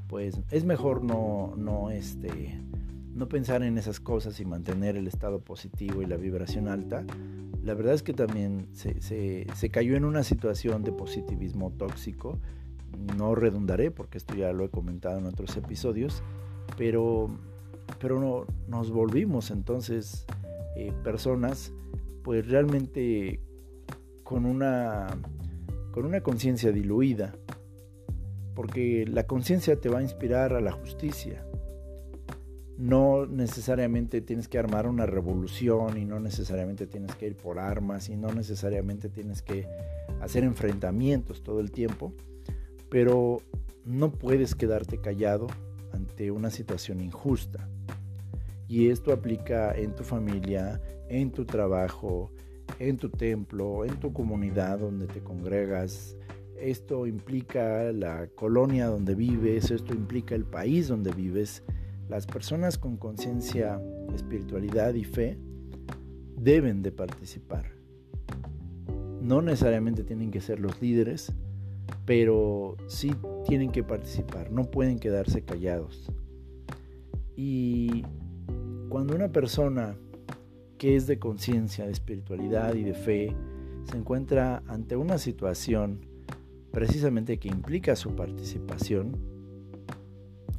[0.08, 2.60] pues es mejor no no este
[3.16, 7.04] no pensar en esas cosas y mantener el estado positivo y la vibración alta
[7.64, 12.38] la verdad es que también se, se cayó en una situación de positivismo tóxico
[13.18, 16.24] no redundaré porque esto ya lo he comentado en otros episodios,
[16.78, 17.30] pero,
[18.00, 20.26] pero no, nos volvimos entonces
[20.76, 21.74] eh, personas
[22.24, 23.40] pues realmente
[24.24, 25.08] con una,
[25.92, 27.36] con una conciencia diluida,
[28.56, 31.46] porque la conciencia te va a inspirar a la justicia.
[32.78, 38.10] No necesariamente tienes que armar una revolución y no necesariamente tienes que ir por armas
[38.10, 39.68] y no necesariamente tienes que
[40.22, 42.14] hacer enfrentamientos todo el tiempo
[42.90, 43.42] pero
[43.84, 45.48] no puedes quedarte callado
[45.92, 47.68] ante una situación injusta.
[48.68, 52.32] Y esto aplica en tu familia, en tu trabajo,
[52.80, 56.16] en tu templo, en tu comunidad donde te congregas.
[56.58, 61.64] Esto implica la colonia donde vives, esto implica el país donde vives.
[62.10, 63.82] Las personas con conciencia,
[64.14, 65.40] espiritualidad y fe
[66.38, 67.72] deben de participar.
[69.22, 71.34] No necesariamente tienen que ser los líderes,
[72.06, 73.16] pero sí
[73.48, 76.12] tienen que participar, no pueden quedarse callados.
[77.36, 78.04] Y
[78.90, 79.98] cuando una persona
[80.78, 83.36] que es de conciencia, de espiritualidad y de fe
[83.84, 86.06] se encuentra ante una situación
[86.72, 89.18] precisamente que implica su participación,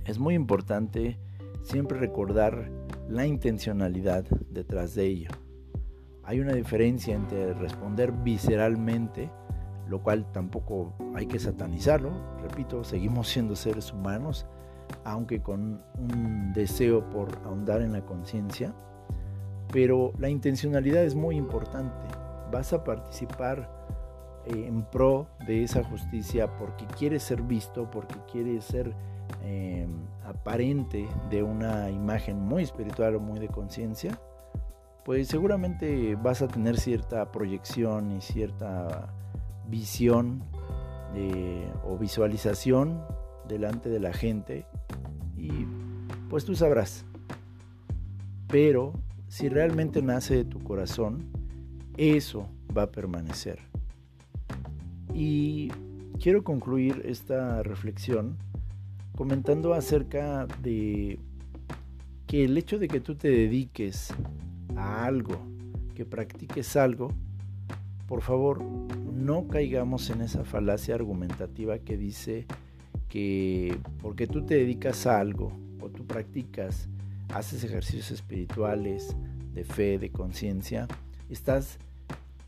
[0.04, 1.18] es muy importante
[1.66, 2.70] siempre recordar
[3.08, 5.30] la intencionalidad detrás de ello.
[6.22, 9.30] Hay una diferencia entre responder visceralmente
[9.88, 12.10] lo cual tampoco hay que satanizarlo.
[12.42, 14.46] Repito, seguimos siendo seres humanos,
[15.04, 18.74] aunque con un deseo por ahondar en la conciencia.
[19.72, 22.06] Pero la intencionalidad es muy importante.
[22.50, 23.70] Vas a participar
[24.46, 28.94] eh, en pro de esa justicia porque quieres ser visto, porque quieres ser
[29.46, 29.88] em,
[30.24, 34.18] aparente de una imagen muy espiritual o muy de conciencia,
[35.04, 39.14] pues seguramente vas a tener cierta proyección y cierta
[39.68, 40.42] visión
[41.14, 43.00] eh, o visualización
[43.46, 44.66] delante de la gente
[45.36, 45.48] y
[46.28, 47.04] pues tú sabrás.
[48.48, 48.94] Pero
[49.28, 51.30] si realmente nace de tu corazón,
[51.96, 53.60] eso va a permanecer.
[55.14, 55.70] Y
[56.20, 58.36] quiero concluir esta reflexión
[59.16, 61.18] comentando acerca de
[62.26, 64.12] que el hecho de que tú te dediques
[64.76, 65.40] a algo,
[65.94, 67.10] que practiques algo,
[68.06, 72.46] por favor, no caigamos en esa falacia argumentativa que dice
[73.08, 75.50] que porque tú te dedicas a algo
[75.80, 76.88] o tú practicas,
[77.32, 79.16] haces ejercicios espirituales,
[79.54, 80.86] de fe, de conciencia,
[81.30, 81.78] estás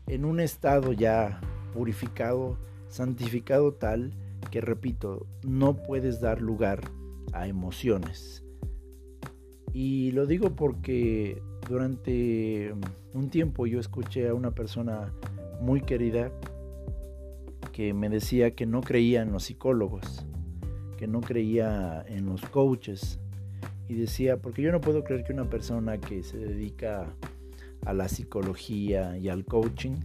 [0.05, 1.41] en un estado ya
[1.73, 4.13] purificado, santificado tal
[4.51, 6.81] que, repito, no puedes dar lugar
[7.33, 8.43] a emociones.
[9.73, 12.73] Y lo digo porque durante
[13.13, 15.13] un tiempo yo escuché a una persona
[15.61, 16.31] muy querida
[17.71, 20.25] que me decía que no creía en los psicólogos,
[20.97, 23.19] que no creía en los coaches.
[23.87, 27.07] Y decía, porque yo no puedo creer que una persona que se dedica
[27.85, 29.95] a la psicología y al coaching,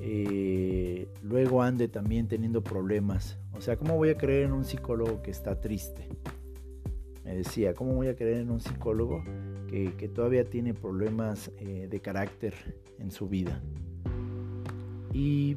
[0.00, 3.38] eh, luego ande también teniendo problemas.
[3.54, 6.08] O sea, ¿cómo voy a creer en un psicólogo que está triste?
[7.24, 9.22] Me decía, ¿cómo voy a creer en un psicólogo
[9.68, 12.54] que, todavía tiene problemas eh, de carácter
[12.98, 13.62] en su vida?
[15.12, 15.56] Y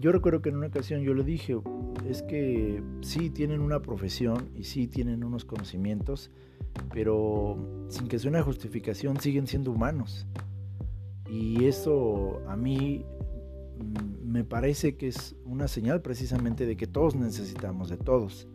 [0.00, 1.56] yo recuerdo que en una ocasión yo le dije,
[2.08, 6.30] es que sí tienen una profesión y sí tienen unos conocimientos,
[6.92, 10.26] pero sin que sea una justificación siguen siendo humanos.
[11.30, 13.04] Y eso a mí
[13.82, 18.48] me parece que es una señal precisamente de que todos necesitamos de todos.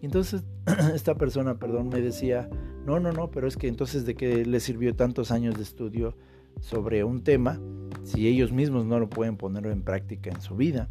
[0.00, 0.44] Y entonces
[0.94, 2.48] esta persona, perdón, me decía,
[2.84, 6.14] no, no, no, pero es que entonces de qué le sirvió tantos años de estudio
[6.60, 7.60] sobre un tema
[8.02, 10.88] si ellos mismos no lo pueden poner en práctica en su vida.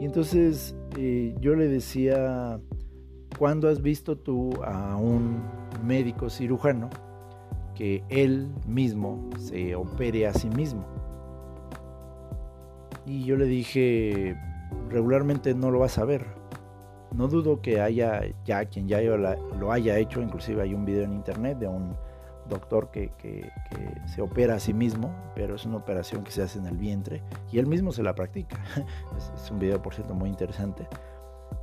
[0.00, 2.60] Y entonces eh, yo le decía,
[3.38, 5.40] ¿cuándo has visto tú a un
[5.84, 6.90] médico cirujano
[7.74, 10.97] que él mismo se opere a sí mismo?
[13.08, 14.36] Y yo le dije,
[14.90, 16.26] regularmente no lo vas a ver.
[17.10, 21.14] No dudo que haya ya quien ya lo haya hecho, inclusive hay un video en
[21.14, 21.96] internet de un
[22.50, 23.10] doctor que,
[24.04, 27.22] se opera a sí mismo, pero es una operación que se hace en el vientre
[27.50, 28.58] y él mismo se la practica.
[29.16, 30.86] Es, un video, por cierto, muy interesante.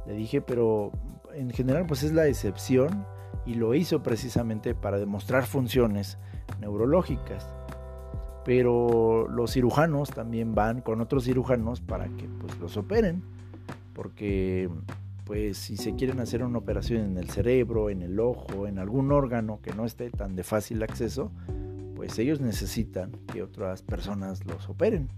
[0.07, 0.91] Le dije, pero
[1.35, 3.05] en general pues es la excepción
[3.45, 6.17] y lo hizo precisamente para demostrar funciones
[6.59, 7.47] neurológicas
[8.45, 13.23] pero los cirujanos también van con otros cirujanos para que pues los operen,
[13.93, 14.69] porque
[15.25, 19.11] pues si se quieren hacer una operación en el cerebro, en el ojo, en algún
[19.11, 21.31] órgano que no esté tan de fácil acceso,
[21.95, 25.09] pues ellos necesitan que otras personas los operen.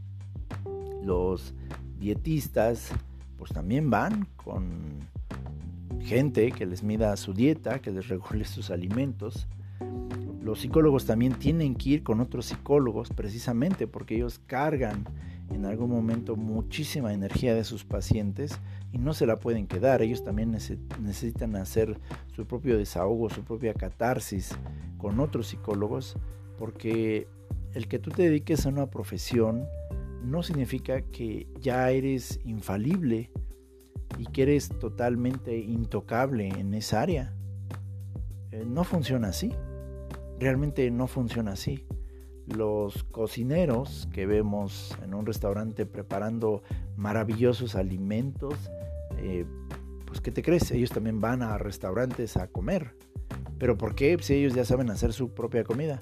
[1.03, 1.53] Los
[1.99, 2.91] dietistas
[3.37, 4.99] pues también van con
[5.99, 9.47] gente que les mida su dieta, que les regule sus alimentos,
[10.47, 15.03] los psicólogos también tienen que ir con otros psicólogos precisamente porque ellos cargan
[15.51, 18.57] en algún momento muchísima energía de sus pacientes
[18.93, 20.01] y no se la pueden quedar.
[20.01, 21.99] Ellos también necesitan hacer
[22.33, 24.57] su propio desahogo, su propia catarsis
[24.97, 26.15] con otros psicólogos
[26.57, 27.27] porque
[27.73, 29.65] el que tú te dediques a una profesión
[30.23, 33.31] no significa que ya eres infalible
[34.17, 37.33] y que eres totalmente intocable en esa área.
[38.53, 39.51] Eh, no funciona así
[40.39, 41.85] realmente no funciona así.
[42.45, 46.63] Los cocineros que vemos en un restaurante preparando
[46.95, 48.71] maravillosos alimentos,
[49.17, 49.45] eh,
[50.05, 50.71] pues ¿qué te crees?
[50.71, 52.95] Ellos también van a restaurantes a comer.
[53.57, 54.17] ¿Pero por qué?
[54.21, 55.99] Si ellos ya saben hacer su propia comida.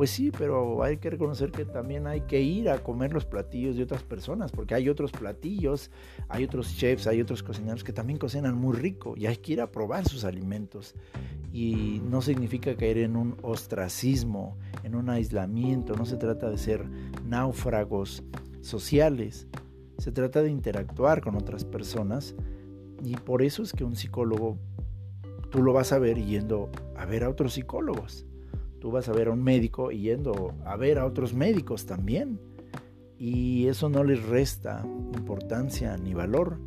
[0.00, 3.76] Pues sí, pero hay que reconocer que también hay que ir a comer los platillos
[3.76, 5.90] de otras personas, porque hay otros platillos,
[6.30, 9.60] hay otros chefs, hay otros cocineros que también cocinan muy rico y hay que ir
[9.60, 10.94] a probar sus alimentos.
[11.52, 16.88] Y no significa caer en un ostracismo, en un aislamiento, no se trata de ser
[17.26, 18.22] náufragos
[18.62, 19.48] sociales,
[19.98, 22.34] se trata de interactuar con otras personas
[23.04, 24.56] y por eso es que un psicólogo
[25.50, 28.24] tú lo vas a ver yendo a ver a otros psicólogos
[28.80, 32.40] Tú vas a ver a un médico y yendo a ver a otros médicos también.
[33.18, 34.82] Y eso no les resta
[35.14, 36.58] importancia ni valor.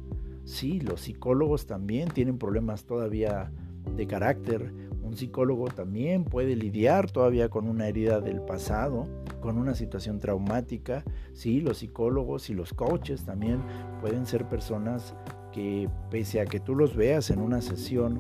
[0.46, 3.52] Sí, los psicólogos también tienen problemas todavía
[3.96, 4.72] de carácter.
[5.02, 9.08] Un psicólogo también puede lidiar todavía con una herida del pasado,
[9.42, 11.04] con una situación traumática.
[11.34, 13.62] Sí, los psicólogos y los coaches también
[14.02, 15.16] pueden ser personas
[15.52, 18.20] que pese a que tú los veas en una sesión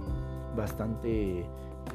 [0.55, 1.45] bastante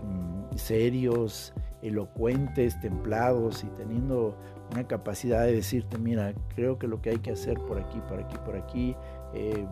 [0.04, 1.52] mm, serios,
[1.82, 4.36] elocuentes, templados y teniendo
[4.72, 8.20] una capacidad de decirte, mira, creo que lo que hay que hacer por aquí, por
[8.20, 8.96] aquí, por aquí,
[9.34, 9.66] eh,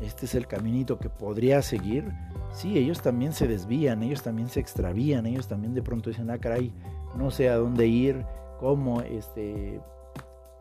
[0.00, 2.12] este es el caminito que podría seguir.
[2.52, 6.38] Sí, ellos también se desvían, ellos también se extravían, ellos también de pronto dicen, ah,
[6.38, 6.72] caray,
[7.16, 8.24] no sé a dónde ir,
[8.58, 9.80] cómo, este,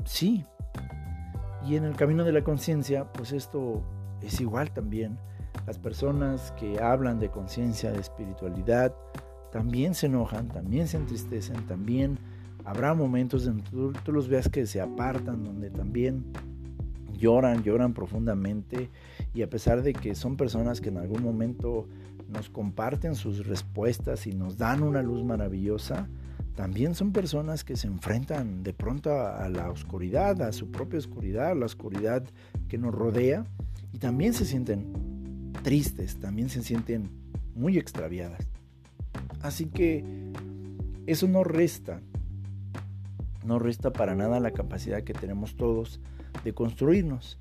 [0.06, 0.46] sí.
[1.66, 3.82] Y en el camino de la conciencia, pues esto
[4.22, 5.18] es igual también.
[5.68, 8.94] Las personas que hablan de conciencia, de espiritualidad,
[9.52, 12.18] también se enojan, también se entristecen, también
[12.66, 13.64] habrá momentos donde
[14.04, 16.24] tú, los veas que se apartan, donde también
[17.14, 18.90] lloran, lloran profundamente
[19.34, 21.88] y a pesar de que son personas que en algún momento
[22.30, 26.08] nos comparten sus respuestas y nos dan una luz maravillosa,
[26.56, 31.00] también son personas que se enfrentan de pronto a, a, la oscuridad, a su propia
[31.00, 32.24] oscuridad, a la oscuridad
[32.70, 33.46] que nos rodea
[33.92, 37.10] y también se sienten tristes, también se sienten
[37.54, 38.51] muy extraviadas.
[39.42, 40.04] Así que
[41.08, 42.02] eso no resta,
[43.44, 46.00] no resta para nada la capacidad que tenemos todos
[46.44, 47.38] de construirnos.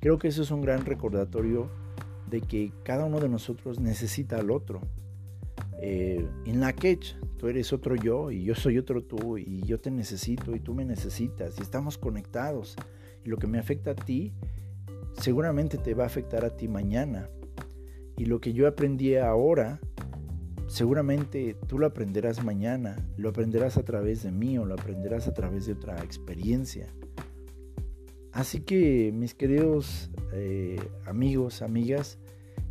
[0.00, 1.70] Creo que eso es un gran recordatorio
[2.30, 4.80] de que cada uno de nosotros necesita al otro.
[5.80, 9.78] Eh, en la catch, tú eres otro yo y yo soy otro tú y yo
[9.80, 12.76] te necesito y tú me necesitas y estamos conectados.
[13.24, 14.32] Y lo que me afecta a ti,
[15.18, 17.28] seguramente te va a afectar a ti mañana.
[18.16, 19.80] Y lo que yo aprendí ahora,
[20.74, 25.32] Seguramente tú lo aprenderás mañana, lo aprenderás a través de mí o lo aprenderás a
[25.32, 26.92] través de otra experiencia.
[28.32, 32.18] Así que mis queridos eh, amigos, amigas,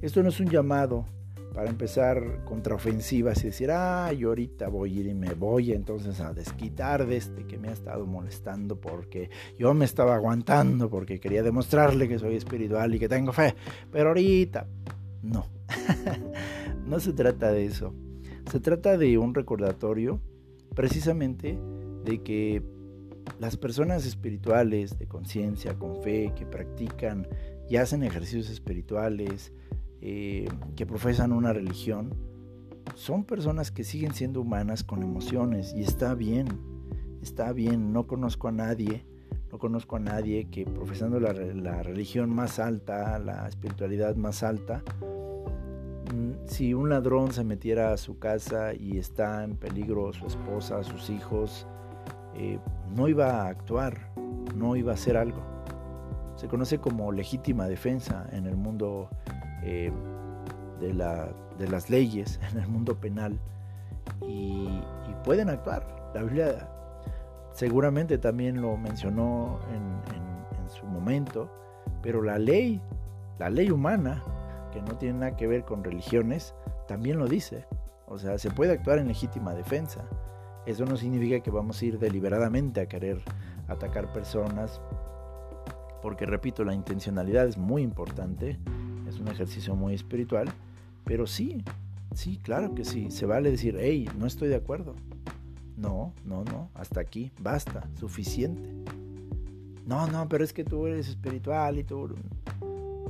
[0.01, 1.05] esto no es un llamado
[1.53, 6.19] para empezar contraofensivas y decir, ah, yo ahorita voy a ir y me voy entonces
[6.19, 11.21] a desquitar de este que me ha estado molestando porque yo me estaba aguantando porque
[11.21, 13.55] quería demostrarle que soy espiritual y que tengo fe,
[13.93, 14.67] pero ahorita
[15.21, 15.45] no.
[16.87, 17.93] No se trata de eso.
[18.51, 20.19] Se trata de un recordatorio
[20.75, 21.57] precisamente
[22.03, 22.61] de que
[23.39, 27.27] las personas espirituales de conciencia, con fe, que practican
[27.69, 29.53] y hacen ejercicios espirituales,
[30.01, 32.13] eh, que profesan una religión,
[32.95, 36.47] son personas que siguen siendo humanas con emociones y está bien,
[37.21, 39.05] está bien, no conozco a nadie,
[39.51, 41.31] no conozco a nadie que profesando la,
[41.83, 44.83] religión más alta, la espiritualidad más alta,
[46.45, 51.09] si un ladrón se metiera a su casa y está en peligro su esposa, sus
[51.09, 51.67] hijos,
[52.35, 52.59] eh,
[52.95, 54.11] no iba a actuar,
[54.55, 55.41] no iba a hacer algo.
[56.35, 59.09] Se conoce como legítima defensa en el mundo
[59.63, 59.91] eh,
[60.79, 63.39] de, las leyes, en el mundo penal,
[64.27, 64.67] y,
[65.23, 66.11] pueden actuar.
[66.13, 66.69] La Biblia
[67.53, 70.17] seguramente también lo mencionó en,
[70.59, 71.49] en su momento,
[72.01, 72.81] pero la ley,
[73.39, 74.21] la ley humana,
[74.73, 76.55] que no tiene nada que ver con religiones,
[76.87, 77.65] también lo dice.
[78.07, 80.03] O sea, se puede actuar en legítima defensa.
[80.65, 83.21] Eso no significa que vamos a ir deliberadamente a querer
[83.67, 84.81] atacar personas,
[86.01, 88.57] porque repito, la intencionalidad es muy importante,
[89.07, 90.49] es un ejercicio muy espiritual,
[91.03, 91.63] pero sí,
[92.13, 94.95] sí, claro que sí, se vale decir, hey, no estoy de acuerdo.
[95.77, 98.69] No, no, no, hasta aquí, basta, suficiente.
[99.85, 102.15] No, no, pero es que tú eres espiritual y tú...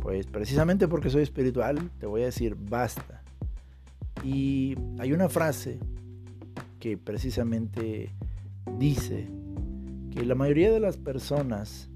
[0.04, 3.24] Pues precisamente porque soy espiritual, te voy a decir, basta.
[4.22, 5.80] Y hay una frase
[6.82, 8.10] que precisamente
[8.78, 9.30] dice
[10.12, 11.90] que la mayoría de las personas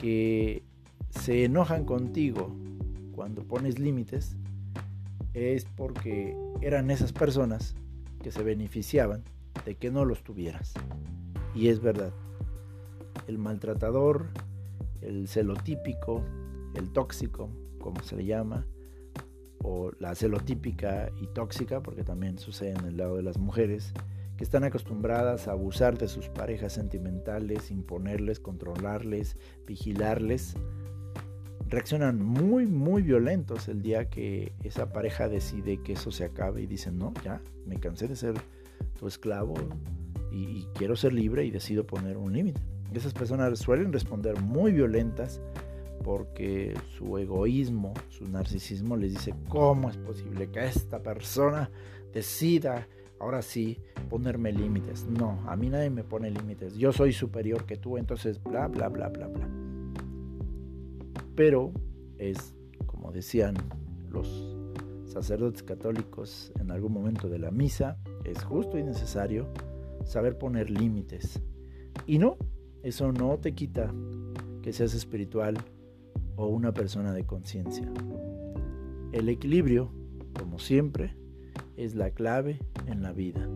[0.00, 0.62] que
[1.10, 2.54] se enojan contigo
[3.10, 4.36] cuando pones límites
[5.34, 7.74] es porque eran esas personas
[8.22, 9.24] que se beneficiaban
[9.66, 10.74] de que no los tuvieras.
[11.56, 12.12] Y es verdad.
[13.26, 14.28] El maltratador,
[15.00, 16.22] el celotípico,
[16.74, 17.50] el tóxico,
[17.80, 18.66] como se le llama,
[19.62, 23.92] o la celotípica y tóxica, porque también sucede en el lado de las mujeres,
[24.36, 30.56] que están acostumbradas a abusar de sus parejas sentimentales, imponerles, controlarles, vigilarles,
[31.72, 36.66] reaccionan muy, muy violentos el día que esa pareja decide que eso se acabe y
[36.66, 38.34] dicen, no, ya, me cansé de ser
[38.98, 39.54] tu esclavo
[40.30, 42.60] y, quiero ser libre y decido poner un límite.
[42.92, 45.40] Esas personas suelen responder muy violentas
[46.02, 51.70] porque su egoísmo, su narcisismo les dice, ¿cómo es posible que esta persona
[52.12, 52.88] decida
[53.18, 53.78] ahora sí
[54.10, 55.06] ponerme límites?
[55.06, 56.74] No, a mí nadie me pone límites.
[56.76, 59.48] Yo soy superior que tú, entonces bla, bla, bla, bla, bla.
[61.34, 61.72] Pero
[62.18, 62.54] es,
[62.86, 63.54] como decían
[64.10, 64.56] los
[65.06, 69.46] sacerdotes católicos en algún momento de la misa, es justo y necesario
[70.04, 71.40] saber poner límites.
[72.06, 72.36] Y no,
[72.82, 73.92] eso no te quita
[74.62, 75.56] que seas espiritual
[76.36, 77.90] o una persona de conciencia.
[79.12, 79.92] El equilibrio,
[80.38, 81.16] como siempre,
[81.76, 83.48] es la clave en la vida.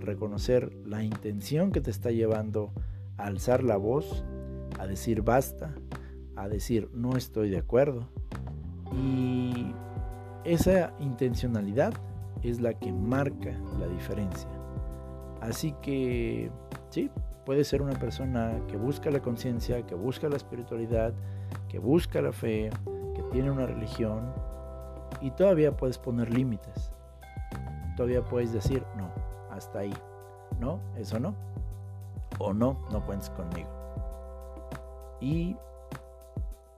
[0.00, 2.72] Reconocer la intención que te está llevando
[3.16, 4.24] a alzar la voz,
[4.78, 5.74] a decir basta,
[6.36, 8.08] a decir no estoy de acuerdo.
[8.92, 9.72] Y
[10.44, 11.94] esa intencionalidad
[12.42, 14.48] es la que marca la diferencia.
[15.40, 16.50] Así que
[16.90, 17.10] sí,
[17.44, 21.14] puede ser una persona que busca la conciencia, que busca la espiritualidad,
[21.68, 22.70] que busca la fe,
[23.14, 24.32] que tiene una religión
[25.20, 26.92] y todavía puedes poner límites.
[27.96, 29.10] Todavía puedes decir, no,
[29.50, 29.94] hasta ahí.
[30.60, 31.34] No, eso no.
[32.38, 33.68] O no, no cuentes conmigo.
[35.20, 35.56] Y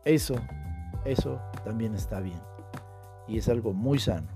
[0.05, 0.37] eso,
[1.05, 2.41] eso también está bien.
[3.29, 4.27] Y es algo muy sano.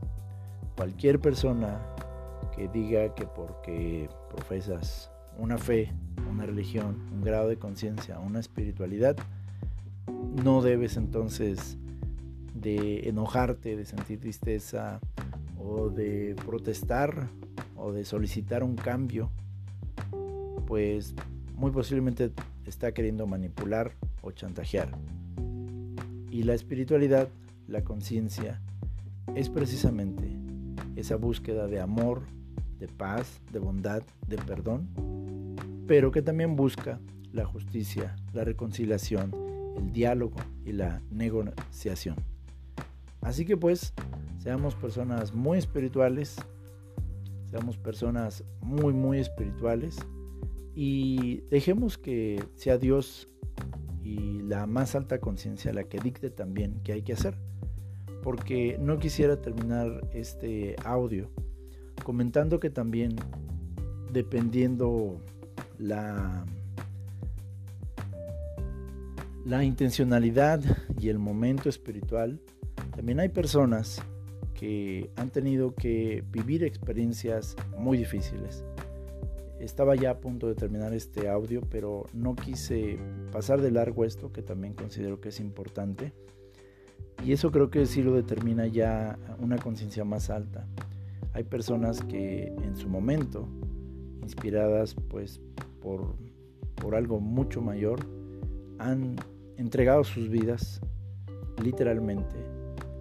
[0.76, 1.80] Cualquier persona
[2.54, 5.90] que diga que porque profesas una fe,
[6.30, 9.16] una religión, un grado de conciencia, una espiritualidad,
[10.42, 11.78] no debes entonces
[12.54, 15.00] de enojarte, de sentir tristeza
[15.58, 17.28] o de protestar
[17.76, 19.30] o de solicitar un cambio,
[20.66, 21.14] pues
[21.54, 22.32] muy posiblemente
[22.66, 23.92] está queriendo manipular
[24.22, 24.88] o chantajear.
[26.30, 27.28] Y la espiritualidad,
[27.68, 28.60] la conciencia,
[29.34, 30.36] es precisamente
[30.96, 32.22] esa búsqueda de amor,
[32.78, 34.88] de paz, de bondad, de perdón,
[35.86, 36.98] pero que también busca
[37.32, 39.32] la justicia, la reconciliación,
[39.76, 42.16] el diálogo y la negociación.
[43.20, 43.94] Así que pues,
[44.38, 46.36] seamos personas muy espirituales,
[47.50, 49.96] seamos personas muy, muy espirituales
[50.74, 53.28] y dejemos que sea Dios
[54.02, 57.38] y la más alta conciencia la que dicte también qué hay que hacer.
[58.22, 61.30] Porque no quisiera terminar este audio
[62.02, 63.16] comentando que también
[64.12, 65.20] dependiendo
[65.78, 66.44] la
[69.44, 70.60] la intencionalidad
[70.98, 72.40] y el momento espiritual,
[72.96, 74.02] también hay personas
[74.54, 78.64] que han tenido que vivir experiencias muy difíciles
[79.64, 82.98] estaba ya a punto de terminar este audio, pero no quise
[83.32, 86.12] pasar de largo esto, que también considero que es importante.
[87.24, 90.66] Y eso creo que sí lo determina ya una conciencia más alta.
[91.32, 93.48] Hay personas que en su momento,
[94.22, 95.40] inspiradas pues
[95.80, 96.14] por,
[96.74, 98.00] por algo mucho mayor,
[98.78, 99.16] han
[99.56, 100.80] entregado sus vidas
[101.62, 102.36] literalmente,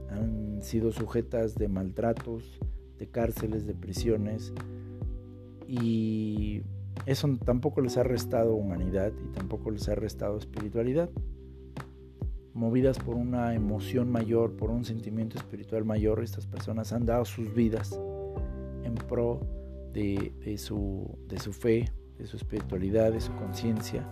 [0.09, 2.59] han sido sujetas de maltratos,
[2.97, 4.53] de cárceles, de prisiones
[5.67, 6.61] y
[7.05, 11.09] eso tampoco les ha restado humanidad y tampoco les ha restado espiritualidad.
[12.53, 17.53] Movidas por una emoción mayor, por un sentimiento espiritual mayor, estas personas han dado sus
[17.53, 17.99] vidas
[18.83, 19.39] en pro
[19.91, 24.07] de, su, de su fe, de su espiritualidad, de su conciencia,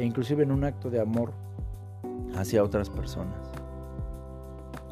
[0.00, 1.32] e inclusive en un acto de amor
[2.34, 3.50] hacia otras personas.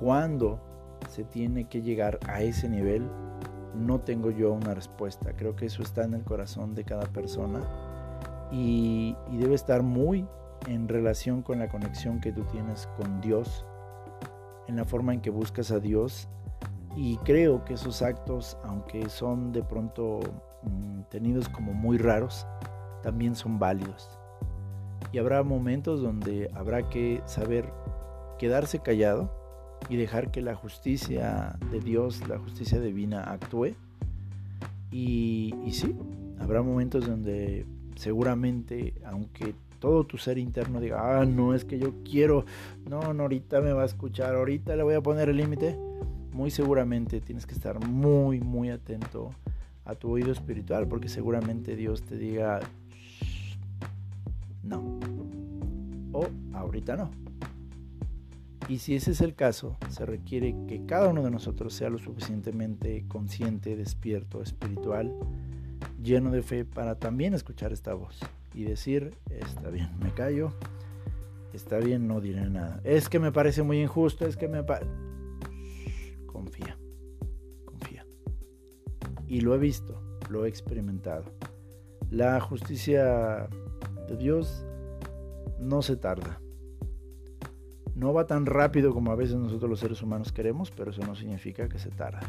[0.00, 0.61] ¿Cuándo
[1.09, 3.09] se tiene que llegar a ese nivel?
[3.74, 5.32] no tengo yo una respuesta.
[5.36, 7.61] Creo que eso está en el corazón de cada persona
[8.50, 10.26] y, debe estar muy
[10.66, 13.64] en relación con la conexión que tú tienes con Dios,
[14.66, 16.28] en la forma en que buscas a Dios.
[16.96, 20.20] Y creo que esos actos, aunque son de pronto
[20.62, 22.46] mm, tenidos como muy raros,
[23.02, 24.17] también son válidos.
[25.12, 27.72] Y habrá momentos donde habrá que saber
[28.38, 29.32] quedarse callado
[29.88, 33.74] y dejar que la justicia de Dios, la justicia divina actúe.
[34.90, 35.94] Y, y sí,
[36.38, 41.94] habrá momentos donde seguramente, aunque todo tu ser interno diga, ah, no, es que yo
[42.04, 42.44] quiero,
[42.88, 45.78] no, no, ahorita me va a escuchar, ahorita le voy a poner el límite,
[46.32, 49.30] muy seguramente tienes que estar muy, muy atento
[49.84, 52.61] a tu oído espiritual, porque seguramente Dios te diga,
[54.62, 54.98] no,
[56.12, 57.11] o ahorita no.
[58.68, 61.98] Y si ese es el caso, se requiere que cada uno de nosotros sea lo
[61.98, 65.14] suficientemente consciente, despierto, espiritual,
[66.02, 68.20] lleno de fe para también escuchar esta voz
[68.54, 70.52] y decir, está bien, me callo,
[71.54, 72.80] está bien, no diré nada.
[72.84, 74.62] Es que me parece muy injusto, es que me...
[76.26, 76.78] Confía,
[77.64, 78.04] confía.
[79.26, 81.24] Y lo he visto, lo he experimentado.
[82.11, 83.48] La justicia
[84.16, 84.64] Dios
[85.61, 86.40] no se tarda
[87.98, 91.16] no va tan rápido como a veces nosotros los seres humanos queremos, pero eso no
[91.16, 92.20] significa que se tarda.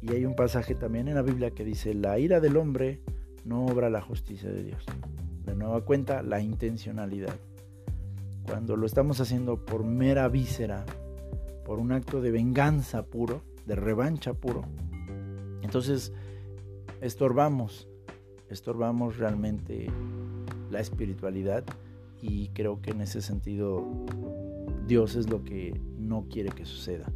[0.00, 3.00] Y hay un pasaje también en la Biblia que dice, la ira del hombre
[3.44, 4.84] no obra la justicia de Dios.
[5.44, 7.34] De nueva cuenta, la intencionalidad.
[8.46, 10.86] Cuando lo estamos haciendo por mera víscera,
[11.66, 14.62] por un acto de venganza puro, de revancha puro,
[15.60, 16.12] entonces
[17.02, 17.86] estorbamos,
[18.48, 19.90] estorbamos realmente
[20.74, 21.64] la espiritualidad
[22.20, 23.86] y creo que en ese sentido
[24.86, 27.06] Dios es lo que no quiere que suceda.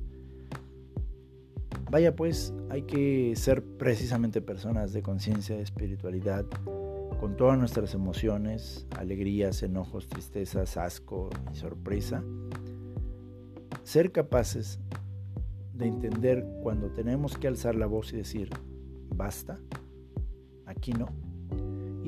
[1.91, 6.47] Vaya pues, hay que ser precisamente personas de conciencia, de espiritualidad,
[7.19, 12.23] con todas nuestras emociones, alegrías, enojos, tristezas, asco y sorpresa.
[13.83, 14.79] Ser capaces
[15.75, 18.51] de entender cuando tenemos que alzar la voz y decir,
[19.09, 19.59] basta,
[20.67, 21.28] aquí no.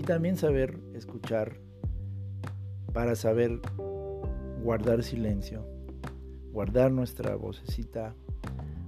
[0.00, 1.60] Y también saber escuchar
[2.94, 3.60] para saber
[4.62, 5.62] guardar silencio,
[6.52, 8.14] guardar nuestra vocecita,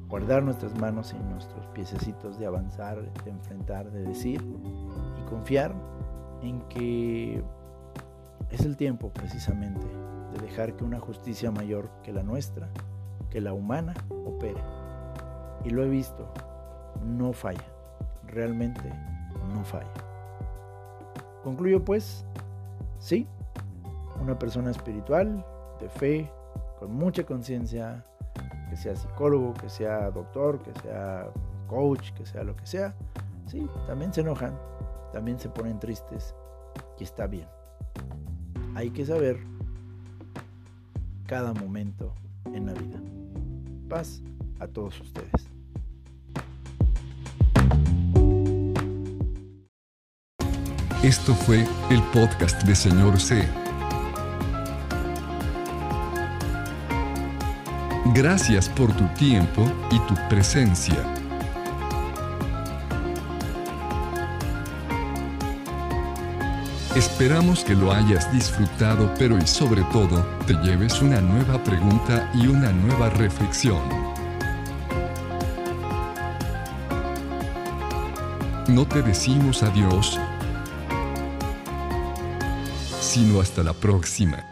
[0.08, 5.74] guardar nuestras manos y nuestros piececitos de avanzar, de enfrentar, de decir y confiar
[6.40, 7.44] en que
[8.48, 9.86] es el tiempo precisamente
[10.32, 12.70] de dejar que una justicia mayor que la nuestra,
[13.28, 13.92] que la humana,
[14.24, 14.62] opere.
[15.62, 16.32] Y lo he visto,
[17.04, 17.68] no falla,
[18.26, 18.90] realmente
[19.52, 20.11] no falla.
[21.42, 22.24] Concluyo pues,
[22.98, 23.26] sí,
[24.20, 25.44] una persona espiritual
[25.80, 26.30] de fe,
[26.78, 28.04] con mucha conciencia,
[28.70, 31.28] que sea psicólogo, que sea doctor, que sea
[31.68, 32.94] coach, que sea lo que sea,
[33.46, 34.58] sí, también se enojan,
[35.12, 36.34] también se ponen tristes
[36.98, 37.46] y está bien.
[38.74, 39.38] Hay que saber
[41.26, 42.14] cada momento
[42.52, 43.00] en la vida.
[43.88, 44.22] Paz
[44.60, 45.51] a todos ustedes.
[51.02, 53.44] Esto fue el podcast de Señor C.
[58.14, 60.94] Gracias por tu tiempo y tu presencia.
[66.94, 72.46] Esperamos que lo hayas disfrutado, pero y sobre todo, te lleves una nueva pregunta y
[72.46, 73.82] una nueva reflexión.
[78.68, 80.20] No te decimos adiós,
[83.12, 84.51] sino hasta la próxima.